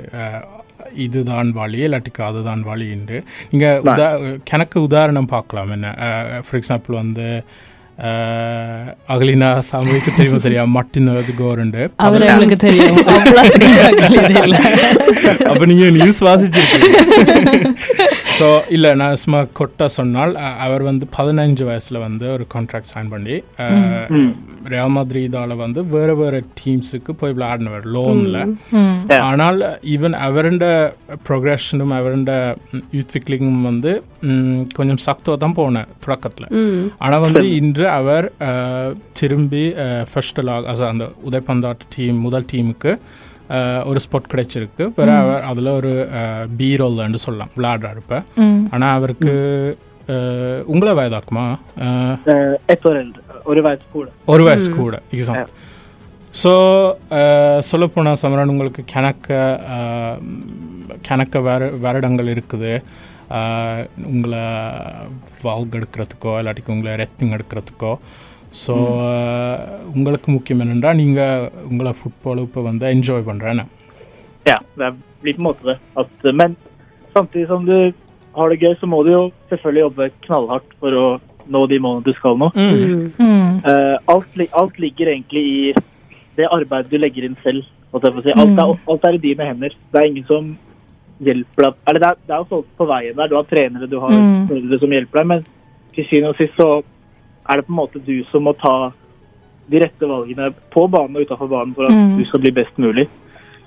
[0.98, 3.17] இதுதான் வழி இல்லாட்டிக்கு அதுதான் வழி என்று
[3.52, 4.08] நீங்கள் உதா
[4.43, 5.89] கணக்கு உதாரணம் பார்க்கலாம் என்ன
[6.41, 7.28] ஃபார் எக்ஸாம்பிள் வந்து
[9.10, 12.98] அகலினா சாமிக்கு தெரியுமா தெரியா மட்டினது கோரண்டு அவர் எங்களுக்கு தெரியும்
[15.50, 17.00] அப்போ நீங்கள் நியூஸ் வாசிச்சிருக்கீங்க
[18.36, 23.36] ஸோ இல்லை நான் சும்மா கொட்டா சொன்னால் அவர் வந்து பதினஞ்சு வயசில் வந்து ஒரு கான்ட்ராக்ட் சைன் பண்ணி
[24.72, 28.39] ரியல் மத்ரீதால வந்து வேறு வேறு டீம்ஸுக்கு போய் விளையாடினவர் லோனில்
[29.28, 29.60] ஆனால்
[29.94, 30.66] ஈவன் அவருண்ட
[31.28, 32.32] ப்ரொக்ரெஷனும் அவருண்ட
[32.94, 33.94] யூத் விக்லிங்கும் வந்து
[34.74, 36.50] கொஞ்சம் சக்துவாக தான் போனேன் தொடக்கத்தில்
[37.00, 38.25] ஆனால் வந்து இன்று அவர்
[39.12, 39.63] திரும்பி
[40.12, 42.91] ஃபர்ஸ்ட் லாக் அச அந்த உதைப்பந்தாட்ட டீம் முதல் டீமுக்கு
[43.86, 44.91] ஒரு ஸ்பாட் கிடைச்சிருக்கு.
[44.95, 45.91] வேற அவர் அதில் ஒரு
[46.58, 47.51] பி ரோல்னு சொல்லலாம்.
[47.56, 48.19] விளையாடுறாரு இப்போ.
[48.71, 49.34] ஆனால் அவருக்கு
[50.65, 51.45] உங்களை வயதாக்குமா?
[53.62, 54.10] var ett skola.
[54.25, 54.95] ஒரு வயசு கூட.
[55.12, 55.45] எக்ஸாம்
[56.34, 56.51] ஸோ
[57.63, 59.27] சொல்லப்போனால் சமரன் உங்களுக்கு கணக்க
[61.08, 62.71] கணக்க வேறு வருடங்கள் இருக்குது.
[62.73, 62.84] அஹ்,
[64.11, 64.42] உங்களை
[65.46, 67.92] வால்க் எடுக்கிறதுக்கோ இல்லாட்டிக்கு உங்களை ரெத்திங் எடுக்கிறதுக்கோ
[68.62, 68.74] ஸோ
[69.94, 73.66] உங்களுக்கு முக்கியம் என்னென்னா நீங்கள் உங்களை ஃபுட்பால் இப்போ வந்து என்ஜாய் பண்ணுறேன்னு
[74.46, 74.87] Ja, det
[75.22, 75.74] blir på en måte det.
[76.01, 76.53] At, men
[77.14, 77.74] samtidig som du
[78.37, 81.03] har det gøy, så må du jo selvfølgelig jobbe knallhardt for å
[81.55, 82.48] nå de målene du skal nå.
[82.64, 85.59] ம் ம் Eh, alt, li- alt ligger egentlig i
[86.38, 87.66] det arbeidet du legger inn selv.
[87.92, 88.33] holdt jeg på å si.
[88.42, 89.77] Alt, er, alt er i dine hender.
[89.92, 90.48] Det er ingen som
[91.25, 91.73] hjelper deg.
[91.88, 93.27] Eller det er, det er jo folk på veien der.
[93.27, 94.47] Du har trenere, du har Mm.
[94.49, 95.27] foreldre som hjelper deg.
[95.33, 95.45] Men
[95.95, 96.69] til syvende og sist så
[97.49, 98.75] er det på en måte du som må ta
[99.69, 102.17] de rette valgene på banen og utafor banen for at Mm.
[102.17, 103.07] du skal bli best mulig.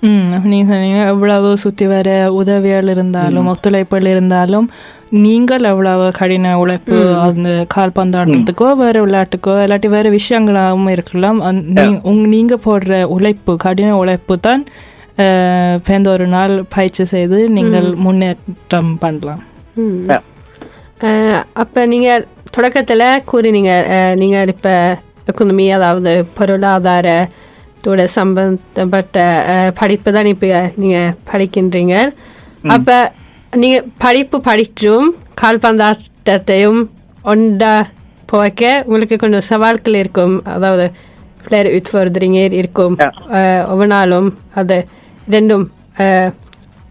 [0.07, 4.67] ம் நீங்கள் எவ்வளவு சுற்றி வர உதவிகள் இருந்தாலும் ஒத்துழைப்புகள் இருந்தாலும்
[5.25, 11.39] நீங்கள் எவ்வளவு கடின உழைப்பு அந்த கால்பந்தாட்டத்துக்கோ வேறு விளையாட்டுக்கோ இல்லாட்டி வேறு விஷயங்களாகவும் இருக்கலாம்
[12.35, 14.63] நீங்கள் போடுற உழைப்பு கடின உழைப்பு தான்
[16.09, 19.41] ஒரு நாள் பயிற்சி செய்து நீங்கள் முன்னேற்றம் பண்ணலாம்.
[21.55, 22.09] அப்ப நீங்க
[22.57, 24.69] தொடக்கத்துல கூறினீங்க அஹ், நீங்க இப்ப
[25.27, 29.17] எக்கனமி அதாவது பொருளாதாரத்தோட சம்பந்தப்பட்ட
[29.75, 30.99] படிப்பு தான் இப்ப நீங்க
[31.31, 31.95] படிக்கின்றீங்க.
[32.67, 32.89] அப்ப
[33.53, 35.07] நீங்க படிப்பு படிச்சும்
[35.41, 36.81] கால்பந்தாட்டத்தையும்
[37.25, 37.73] ஒன்றா
[38.25, 40.43] போக்க உங்களுக்கு கொஞ்சம் சவால்கள் இருக்கும்.
[40.45, 40.85] அதாவது
[41.45, 42.95] flere utfordringer இருக்கும்.
[43.67, 44.77] ஒவ்வொரு நாளும் அது
[45.34, 45.64] ரெண்டும்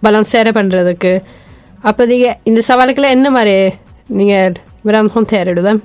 [0.03, 1.13] பலன்சேர பண்ணுறதுக்கு
[1.89, 3.55] அப்போ நீங்கள் இந்த சவாலுக்குள்ள என்ன மாதிரி
[4.19, 5.79] நீங்கள் hvordan håndterer du dem?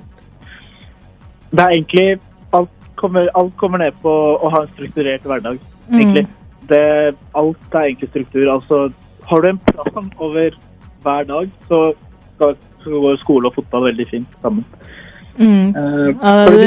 [1.53, 2.07] Det er egentlig
[2.53, 4.13] alt kommer, alt kommer ned på
[4.45, 5.59] å ha en strukturert hverdag.
[5.93, 6.25] egentlig.
[6.69, 8.47] Det, alt er egentlig struktur.
[8.55, 8.79] Altså,
[9.23, 10.57] har du en plan over
[11.05, 11.81] hver dag, så,
[12.35, 14.65] skal, så går skole og fotball veldig fint sammen.
[15.40, 16.64] ம் Eh, அதாவது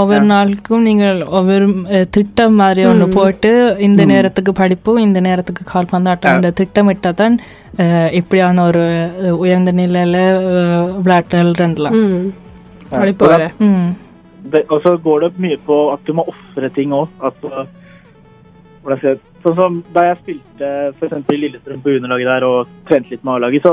[0.00, 1.66] ஒவ்வொரு நாளுக்கும் நீங்கள் ஒவ்வொரு
[2.10, 7.36] திட்டம் மாதிரி ஒன்று போட்டு இந்த நேரத்துக்கு படிப்பு இந்த நேரத்துக்கு கால்பந்தாட்டம் இந்த திட்டமிட்டால் தான்
[8.12, 8.84] இப்படியான ஒரு
[9.38, 10.20] உயர்ந்த நிலையில்
[11.04, 12.24] விளையாட்டுறலாம் Mm.
[12.90, 13.90] படிப்பு வர ம்
[14.52, 17.08] det, og så går det mye på at du må ofre ting òg.
[17.20, 17.50] Altså,
[19.44, 23.24] Sånn som da jeg spilte for eksempel i Lillestrøm på juniorlaget der og trente litt
[23.24, 23.72] med A-laget, så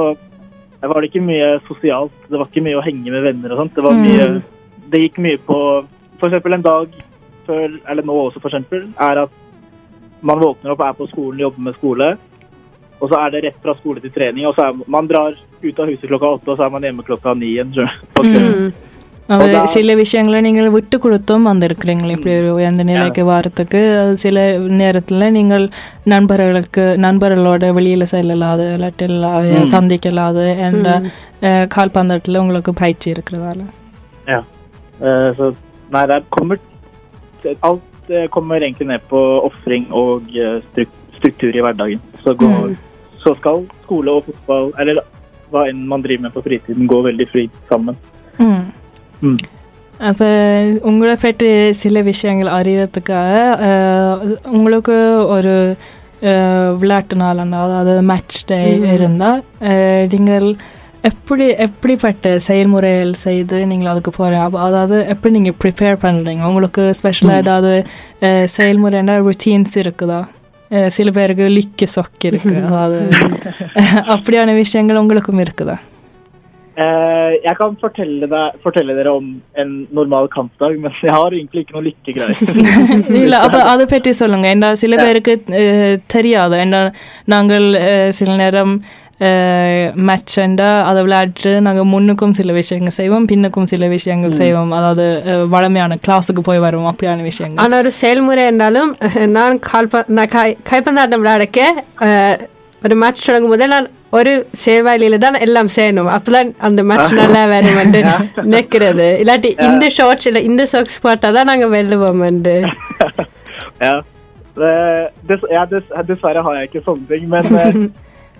[0.89, 2.15] var det ikke mye sosialt.
[2.29, 3.75] Det var ikke mye å henge med venner og sånt.
[3.75, 4.41] Det var mye
[4.91, 5.59] Det gikk mye på
[6.21, 6.97] eksempel en dag
[7.45, 9.31] før, eller nå også for eksempel, er at
[10.21, 12.09] man våkner opp, er på skolen, jobber med skole.
[13.01, 15.79] Og så er det rett fra skole til trening, og så er man drar ut
[15.79, 17.73] av huset klokka åtte, og så er man hjemme klokka ni igjen.
[17.73, 18.73] Mm.
[19.30, 19.64] அவ அதான்.
[19.66, 24.42] சில விஷயங்களை நீங்கள் விட்டு கொடுத்தும் வந்திருக்கிறீங்களா இப்படி ஒரு உயர்ந்த நிலைக்கு வாரத்துக்கு அது சில
[24.76, 25.64] நேரத்தில் நீங்கள்
[26.06, 29.32] நண்பர்களுக்கு நண்பர்களோட வெளியில் செல்லலாது இல்லாட்டி எல்லா-
[29.72, 30.86] சந்திக்கலாது என்ற
[31.42, 33.62] அஹ், கால்பந்தாட்டத்தில் உங்களுக்கு பயிற்சி இருக்கிறதால
[34.26, 34.38] Ja.
[35.00, 35.44] Eh, så
[35.90, 36.56] nei, det kommer
[37.62, 42.00] Alt eh, kommer egentlig ned på ofring og eh, struk struktur i hverdagen.
[42.24, 42.72] Så, går,
[43.20, 44.96] så skal skole og fotball, eller
[45.52, 47.96] hva enn man driver med på fritiden, gå veldig fint sammen.
[48.38, 48.64] ம் Mm.
[49.99, 50.27] அப்போ
[50.81, 53.31] உங்களை பற்றி சில விஷயங்கள் அறியறதுக்காக
[54.51, 54.95] உங்களுக்கு
[55.27, 55.53] ஒரு
[56.79, 58.59] விளையாட்டு நாள் அதாவது மேட்ச் டே
[58.95, 59.41] இருந்தால்
[60.07, 60.47] நீங்கள்
[61.03, 67.71] எப்படி எப்படிப்பட்ட செயல்முறைகள் செய்து நீங்கள் அதுக்கு போகிறீங்க அதாவது எப்படி நீங்கள் ப்ரிப்பேர் பண்ணுறீங்க உங்களுக்கு ஸ்பெஷலாக ஏதாவது
[68.57, 70.19] செயல்முறைன்னா ருட்டீன்ஸ் இருக்குதா?
[70.87, 72.99] சில பேருக்கு லிக்கு சொக்கு இருக்கு அதாவது
[74.15, 75.77] அப்படியான விஷயங்கள் உங்களுக்கும் இருக்குதா?
[77.43, 81.73] Jeg kan fortelle, deg, fortelle dere om en normal kampdag, men jeg har egentlig ikke
[81.73, 82.37] noe lykkegreier.
[83.19, 85.33] இல்ல அப்ப அதை பற்றி சொல்லுங்க ஏன்னா சில பேருக்கு
[86.07, 86.81] தெரியாது ஏன்னா
[87.25, 87.67] நாங்கள்
[88.11, 88.73] சில நேரம்
[90.05, 90.37] மேட்ச்
[90.85, 96.39] அதை விளையாட்டு நாங்கள் முன்னுக்கும் சில விஷயங்கள் செய்வோம் பின்னுக்கும் சில விஷயங்கள் செய்வோம் அதாவது அஹ், வழமையான கிளாஸுக்கு
[96.41, 101.59] போய் வருவோம் அப்படியான விஷயங்கள் ஆனால் ஒரு செயல்முறை அஹ், நான் கால்ப நான் கை கைப்பந்தாட்டம் விளையாடக்க
[102.81, 104.32] ஒரு மேட்ச் தொடங்கும் போதே நான் ஒரு
[104.64, 108.00] சேவாலியில தான் எல்லாம் செய்யணும் அப்பதான் அந்த மேட்ச் நல்லா வரும் என்று
[108.52, 112.56] நினைக்கிறது இல்லாட்டி இந்த ஷார்ட்ஸ் இல்ல இந்த சாக்ஸ் போட்டா தான் நாங்க வெல்லுவோம் என்று
[113.86, 113.94] Ja.
[114.56, 117.74] Eh, Dess, ja, dess, dessverre har jeg ikke sånne ting, men, eh,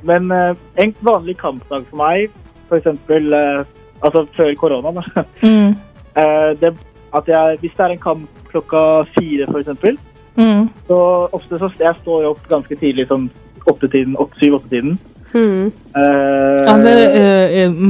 [0.03, 0.53] men eh,
[0.83, 2.31] en vanlig kampdag for meg,
[2.69, 3.59] for eksempel eh,
[4.01, 5.69] altså før korona, da, Mm.
[6.23, 6.71] eh, det,
[7.13, 8.83] at jeg, hvis det er en kamp klokka
[9.17, 9.99] fire, for eksempel,
[10.37, 10.63] Mm.
[10.89, 10.97] så
[11.33, 13.29] ofte så jeg står jo opp ganske tidlig, sånn
[13.67, 14.97] åttetiden, åtte, syv, åttetiden.
[15.32, 15.72] Hmm.
[16.02, 16.94] Eh, അത്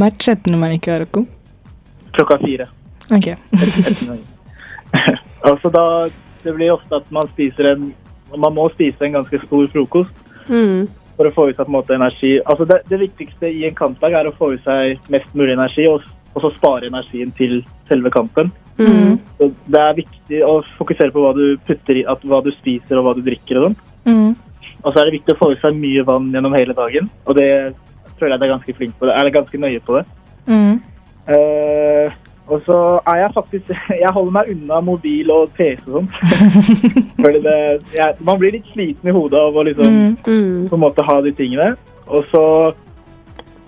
[0.02, 1.24] മറ്റ് എത്ര മണിക്കായിരിക്കും
[2.16, 2.66] Klokka fire.
[3.18, 3.28] Ok
[5.50, 5.84] altså da
[6.44, 7.84] Det blir ofte at man spiser en
[8.44, 10.16] Man må spise en ganske stor frokost
[10.48, 10.82] mm.
[11.16, 12.32] for å få ut seg på en måte energi.
[12.50, 15.84] Altså det, det, viktigste i en kampdag er å få ut seg mest mulig energi,
[15.92, 17.58] og, og så spare energien til
[17.90, 18.54] selve kampen.
[18.80, 19.18] Mm.
[19.74, 23.10] Det er viktig å fokusere på hva du putter i, at, hva du spiser og
[23.10, 23.78] hva du drikker og sånn.
[24.08, 24.32] Mm.
[24.82, 27.38] Og så er det viktig å få i seg mye vann gjennom hele dagen, og
[27.38, 27.48] det
[28.18, 29.16] føler jeg det er ganske flink på det.
[29.18, 30.06] Eller ganske nøye på det.
[30.48, 30.76] Mm.
[31.30, 32.14] Uh,
[32.52, 33.68] og så er jeg faktisk
[34.04, 36.08] Jeg holder meg unna mobil og PC og sånn.
[37.24, 37.58] Fordi det
[37.94, 40.16] jeg, Man blir litt sliten i hodet av å liksom Mm.
[40.26, 40.66] Mm.
[40.70, 41.76] på en måte ha de tingene.
[42.08, 42.44] Og så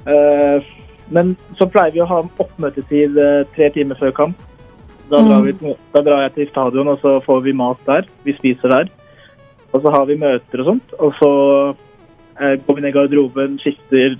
[0.08, 0.72] uh,
[1.14, 4.50] Men så pleier vi å ha oppmøtetid uh, tre timer før kamp.
[5.12, 5.54] Da drar, vi,
[5.94, 8.08] da drar jeg til stadion, og så får vi mat der.
[8.26, 8.88] Vi spiser der.
[9.74, 10.94] Og så har vi møter og sånt.
[11.00, 11.32] Og så
[12.40, 14.18] eh, går vi ned i garderoben, skifter,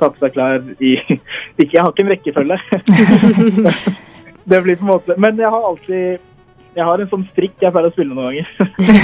[0.00, 0.96] tar på seg klær i
[1.60, 2.58] ikke, Jeg har ikke en rekkefølge.
[4.50, 6.28] det blir på en måte Men jeg har alltid
[6.72, 8.46] jeg har en sånn strikk jeg pleier å spille noen ganger.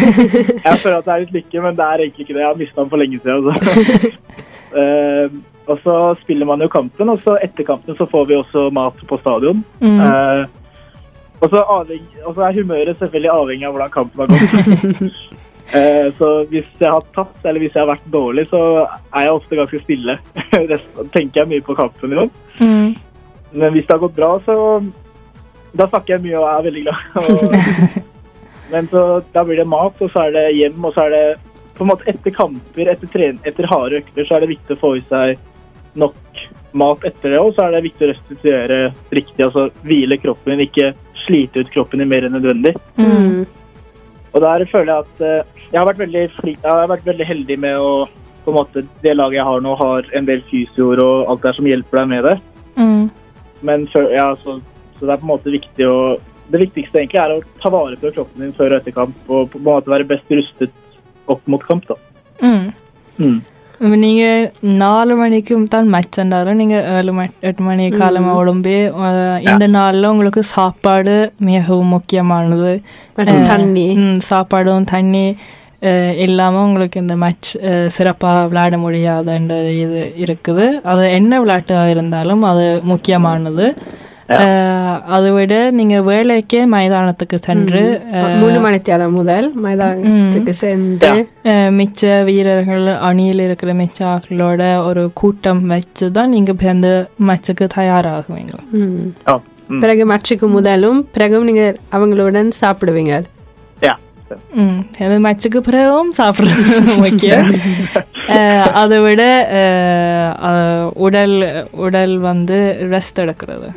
[0.65, 2.41] jeg føler at det er litt lykke, men det er egentlig ikke det.
[2.41, 3.45] Jeg har mista den for lenge siden.
[3.45, 4.13] Så.
[4.69, 5.35] Eh,
[5.69, 8.97] og så spiller man jo kampen, og så etter kampen så får vi også mat
[9.09, 9.61] på stadion.
[9.85, 10.01] Mm.
[10.01, 10.43] Eh,
[11.43, 15.21] og, så avheng, og så er humøret selvfølgelig avhengig av hvordan kampen har gått.
[15.73, 19.35] Eh, så hvis jeg har tatt, eller hvis jeg har vært dårlig, så er jeg
[19.35, 20.17] ofte ganske stille.
[21.15, 22.15] Tenker jeg mye på kampen.
[22.15, 22.31] Liksom.
[22.61, 22.95] Mm.
[23.53, 24.57] Men hvis det har gått bra, så
[25.77, 27.99] Da snakker jeg mye og er veldig glad.
[28.73, 29.03] Men så
[29.35, 31.25] da blir det mat, og så er det hjem, og så er det
[31.77, 34.81] på en måte etter kamper, etter, tren etter harde økter, så er det viktig å
[34.81, 35.39] få i seg
[36.01, 36.41] nok
[36.79, 38.81] mat etter det, og så er det viktig å restituere
[39.15, 40.91] riktig, altså hvile kroppen, ikke
[41.23, 42.75] slite ut kroppen i mer enn nødvendig.
[42.99, 43.47] ம்.
[44.33, 47.59] Og der føler jeg at eh, jeg har vært veldig, jeg har vært veldig heldig
[47.65, 47.93] med å
[48.45, 51.51] på en måte, Det laget jeg har nå, har en del fysioer og alt det
[51.51, 52.37] der som hjelper deg med det.
[52.79, 53.03] Mm.
[53.69, 54.59] Men ja, så,
[54.97, 55.99] så det er på en måte viktig å
[56.49, 59.51] Det viktigste egentlig er å ta vare på kroppen din før og etter kamp, og
[59.53, 60.73] på en måte være best rustet
[61.29, 61.85] opp mot kamp.
[61.91, 61.99] da.
[62.41, 62.71] Mm.
[63.19, 63.43] Mm.
[63.81, 64.23] இப்ப நீங்க
[64.81, 68.75] நாலு மணிக்கு தான் மேட்ச் இருந்தாலும் நீங்க ஏழு மணி எட்டு மணி காலமா உடம்பி
[69.49, 71.15] இந்த நாள்ல உங்களுக்கு சாப்பாடு
[71.49, 72.73] மிகவும் முக்கியமானது.
[73.51, 73.87] தண்ணி.
[74.29, 75.25] சாப்பாடும் தண்ணி
[75.83, 77.49] அஹ், இல்லாம உங்களுக்கு இந்த மேட்ச்
[77.89, 80.65] சிறப்பாக விளையாட முடியாதுன்ற இது இருக்குது.
[80.85, 83.67] அது என்ன விளையாட்டாக இருந்தாலும் அது முக்கியமானது.
[85.09, 91.11] அதை விட நீங்க வேலைக்கே மைதானத்துக்கு சென்று அஹ், மூணு மணித்தியாலம் முதல் மைதானத்துக்கு சென்று
[91.45, 98.55] அஹ் மிச்ச வீரர்கள் அணியில் இருக்கிற மிச்ச ஆட்களோட ஒரு கூட்டம் வச்சு தான் நீங்கள் அந்த மேட்சுக்கு தயாராகுவீங்க.
[98.75, 99.81] Mm.
[99.81, 103.15] பிறகு மேட்சுக்கு முதலும் பிறகும் நீங்க அவங்களுடன் சாப்பிடுவீங்க.
[104.30, 104.38] ja.
[104.58, 107.50] ம் அந்த மேட்சுக்கு பிறகும் சாப்பிட்றது முக்கியம்
[108.36, 109.24] அஹ் அதை விட
[109.58, 111.36] அஹ், அஹ், உடல்
[111.84, 112.58] உடல் வந்து
[112.94, 113.68] ரெஸ்ட் எடுக்கிறது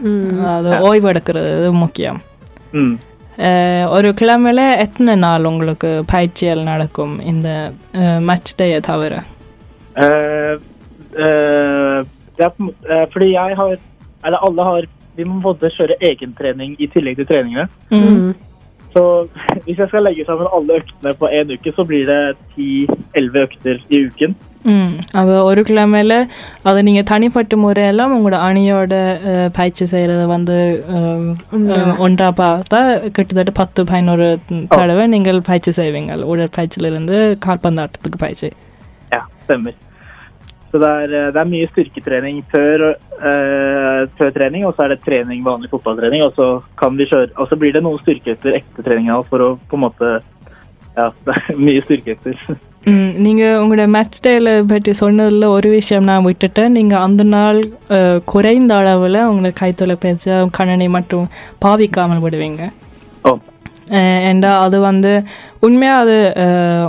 [0.52, 2.20] அது ஓய்வு எடுக்கிறது இது முக்கியம்
[2.74, 2.90] Mm.
[3.38, 7.48] அஹ், ஒரு கிழமையில எத்தனை நாள் உங்களுக்கு பயிற்சிகள் நடக்கும் இந்த
[8.22, 9.14] மேட்ச் டேயை தவிர
[9.98, 10.52] Eh,
[11.18, 11.98] eh,
[12.38, 13.70] det er, på en måte- eh, fordi jeg har
[14.22, 14.82] Eller alle har
[15.18, 17.64] Vi må både kjøre egentrening i tillegg til treningene.
[17.90, 18.32] ம்
[18.93, 19.01] Så
[19.65, 22.21] hvis jeg skal legge sammen alle øktene på én uke, så blir det
[22.57, 24.33] 10-11 økter i uken.
[25.19, 26.15] அப்போ ஒரு கிழமையில
[26.63, 28.93] அதை நீங்கள் தனிப்பட்ட முறையெல்லாம் உங்களோட அணியோட
[29.57, 30.57] பயிற்சி செய்கிறது வந்து
[32.05, 32.79] ஒன்றா பார்த்தா
[33.15, 34.27] கிட்டத்தட்ட பத்து பதினோரு
[34.75, 38.51] தடவை நீங்கள் பயிற்சி செய்வீங்க உடற்பயிற்சியிலிருந்து கால்பந்தாட்டத்துக்கு பயிற்சி
[39.11, 39.73] Ja, stemmer.
[40.70, 42.82] Så det er, eh, det er mye styrketrening før,
[43.22, 46.22] eh, før trening, og så er det trening, vanlig fotballtrening.
[46.22, 49.58] Og så, kan vi kjøre, og så blir det noen styrkeøkter etter treninga for å
[49.70, 50.20] på en måte
[50.96, 52.36] Ja, det er mye styrkeøkter.
[52.86, 57.58] ம், நீங்க உங்களோட மேட்ச் டேல பற்றி சொன்னதுல ஒரு விஷயம் நான் விட்டுட்டேன் நீங்க அந்த நாள்
[57.90, 61.26] அஹ், குறைந்த அளவில் உங்களோட கைத்தொலைபேசி கணனி மட்டும்
[61.64, 62.79] பாவிக்காமல் விடுவீங்க Å, அஹ்
[64.23, 65.11] ஏண்டா அது வந்து
[65.59, 66.17] உண்மையாக அது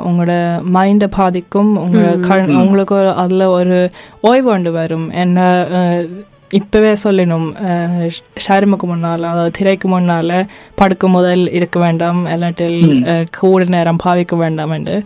[0.05, 0.35] உங்களோட
[0.75, 1.71] மைண்டை பாதிக்கும்.
[1.79, 3.79] உங்களோட கண் உங்களுக்கு ஒரு அதில் ஒரு
[4.21, 5.11] ஓய்வு கொண்டு வரும்.
[5.17, 5.39] என்ன
[6.51, 7.47] இப்பவே சொல்லணும்.
[8.47, 10.35] ஷர்முக்கு முன்னால் அதாவது திரைக்கு முன்னால்
[10.75, 12.27] படுக்கும் முதல் இருக்க வேண்டாம்.
[12.27, 14.97] இல்லாட்டில் அஹ், கூட நேரம் பாவிக்க வேண்டாம் என்று.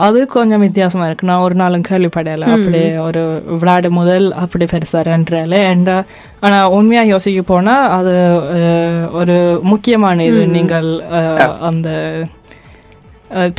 [0.00, 3.20] அது கொஞ்சம் வித்தியாசமா இருக்கு நான் ஒரு நாளும் கேள்விப்படையில அப்படி ஒரு
[3.60, 5.96] விளையாடு முதல் அப்படி பெருசா ரெண்டால ஏண்டா
[6.40, 8.12] ஆனா உண்மையா யோசிக்க போனா அது
[8.58, 11.88] அஹ், ஒரு முக்கியமான இது நீங்கள் அஹ், அந்த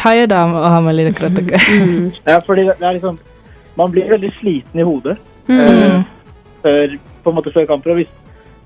[0.02, 1.58] டயர்ட் ஆகாமல் இருக்கிறதுக்கு
[2.28, 3.18] Ja, fordi det, det er liksom
[3.78, 6.00] Man blir veldig sliten i hodet eh,
[6.64, 6.88] før,
[7.24, 7.92] på en måte før kamper.
[7.92, 8.10] Og, hvis,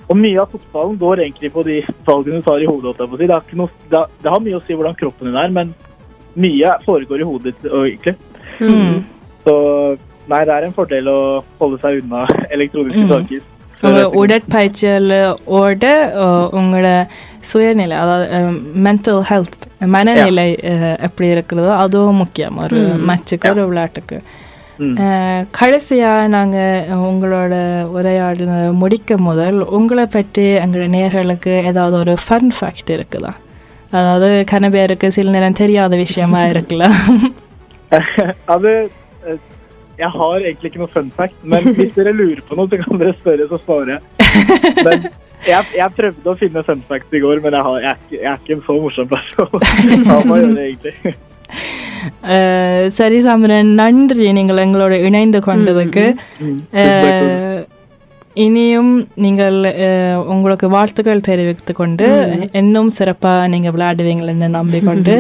[0.09, 1.75] og mye av fotballen går egentlig på de
[2.07, 2.85] valgene du tar i hodet.
[2.87, 3.27] holdt jeg på å si.
[3.27, 5.51] Det, har ikke noe, det, har- det har mye å si hvordan kroppen din er,
[5.59, 5.67] men
[6.37, 8.15] mye foregår i hodet ditt, og egentlig.
[8.59, 8.93] Mm.
[9.45, 9.53] Så
[10.27, 11.17] nei, det er en fordel å
[11.59, 13.09] holde seg unna elektroniske Mm.
[13.09, 13.41] saker.
[13.83, 15.85] உங்க உடற்பயிற்சியோட
[16.17, 16.89] அஹ், உங்களோட
[17.41, 18.27] சுயநிலை அதாவது
[18.83, 24.17] mental health மனநிலை அஹ், எப்படி இருக்கிறதோ அதுவும் முக்கியம் ஒரு மேட்சுக்கு ஒரு விளையாட்டுக்கு
[24.79, 24.93] Mm.
[24.97, 26.57] அஹ், கடைசியா நாங்க
[27.03, 27.53] உங்களோட
[27.93, 33.31] உரையாடின முடிக்க முதல் உங்களை பற்றி எங்களோட நேர்களுக்கு ஏதாவது ஒரு ஃபன் ஃபேக்ட் இருக்குதா
[33.91, 36.95] அதாவது கன பேருக்கு சில நேரம் தெரியாத விஷயமா இருக்கலாம்
[38.47, 38.71] altså,
[39.27, 39.37] eh,
[39.97, 42.97] jeg har egentlig ikke noe fun fact, men hvis dere lurer på noe, så kan
[42.97, 44.01] dere spørre, så svarer jeg.
[44.85, 45.03] Men
[45.45, 48.17] jeg, jeg prøvde å finne fun facts i går, men jeg, har, jeg, er, ikke,
[48.23, 49.53] jeg er ikke en så morsom person.
[50.07, 51.13] Ja, man gjør det egentlig.
[52.27, 56.05] அஹ், சரி சாமரன் நன்றி நீங்கள் எங்களோட இணைந்து கொண்டதுக்கு
[56.41, 56.57] Mm.
[56.81, 57.59] அஹ்,
[58.38, 62.06] இனியும் நீங்கள் அஹ், உங்களுக்கு வாழ்த்துக்கள் தெரிவித்துக் கொண்டு
[62.52, 65.14] இன்னும் சிறப்பாக நீங்கள் விளையாடுவீங்கள்னு நம்பிக்கொண்டு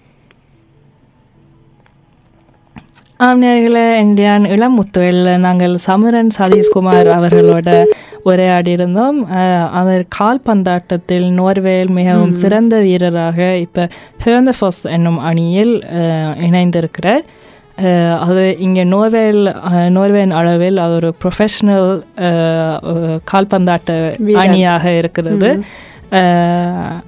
[3.20, 3.26] det.
[3.26, 7.70] ஆம் நேர்களே இந்தியான் இளமுத்துவில் நாங்கள் சமரன் சதீஷ்குமார் அவர்களோட
[8.24, 13.84] உரையாடி இருந்தோம் அஹ், அவர் கால்பந்தாட்டத்தில் நோர்வேயில் மிகவும் சிறந்த வீரராக இப்போ
[14.24, 15.74] ஹேந்தஃபோஸ் என்னும் அணியில்
[16.48, 17.24] இணைந்திருக்கிறார்
[18.24, 21.88] அது இங்கே நோர்வேல் அஹ், நோர்வேயின் அளவில் அது ஒரு ப்ரொஃபஷனல்
[23.30, 23.90] கால்பந்தாட்ட.
[24.42, 25.50] அணியாக இருக்கிறது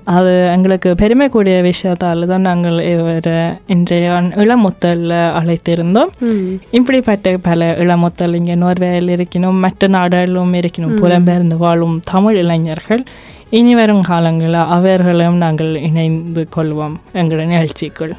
[0.05, 6.13] அது எங்களுக்கு பெருமைக்கூடிய விஷயத்தால் தான் நாங்கள் இவரை இன்றைய இளமுத்தலில் அழைத்திருந்தோம்
[6.71, 13.05] இப்படிப்பட்ட பல இளமுத்தல் இங்கே நோர்வேயில் இருக்கணும் மற்ற நாடுகளிலும் இருக்கணும் புலம்பெயர்ந்து வாழும் தமிழ் இளைஞர்கள்
[13.51, 18.15] இனி வரும் காலங்களில் அவர்களும் நாங்கள் இணைந்து கொள்வோம் எங்களுடைய நிகழ்ச்சிக்குள்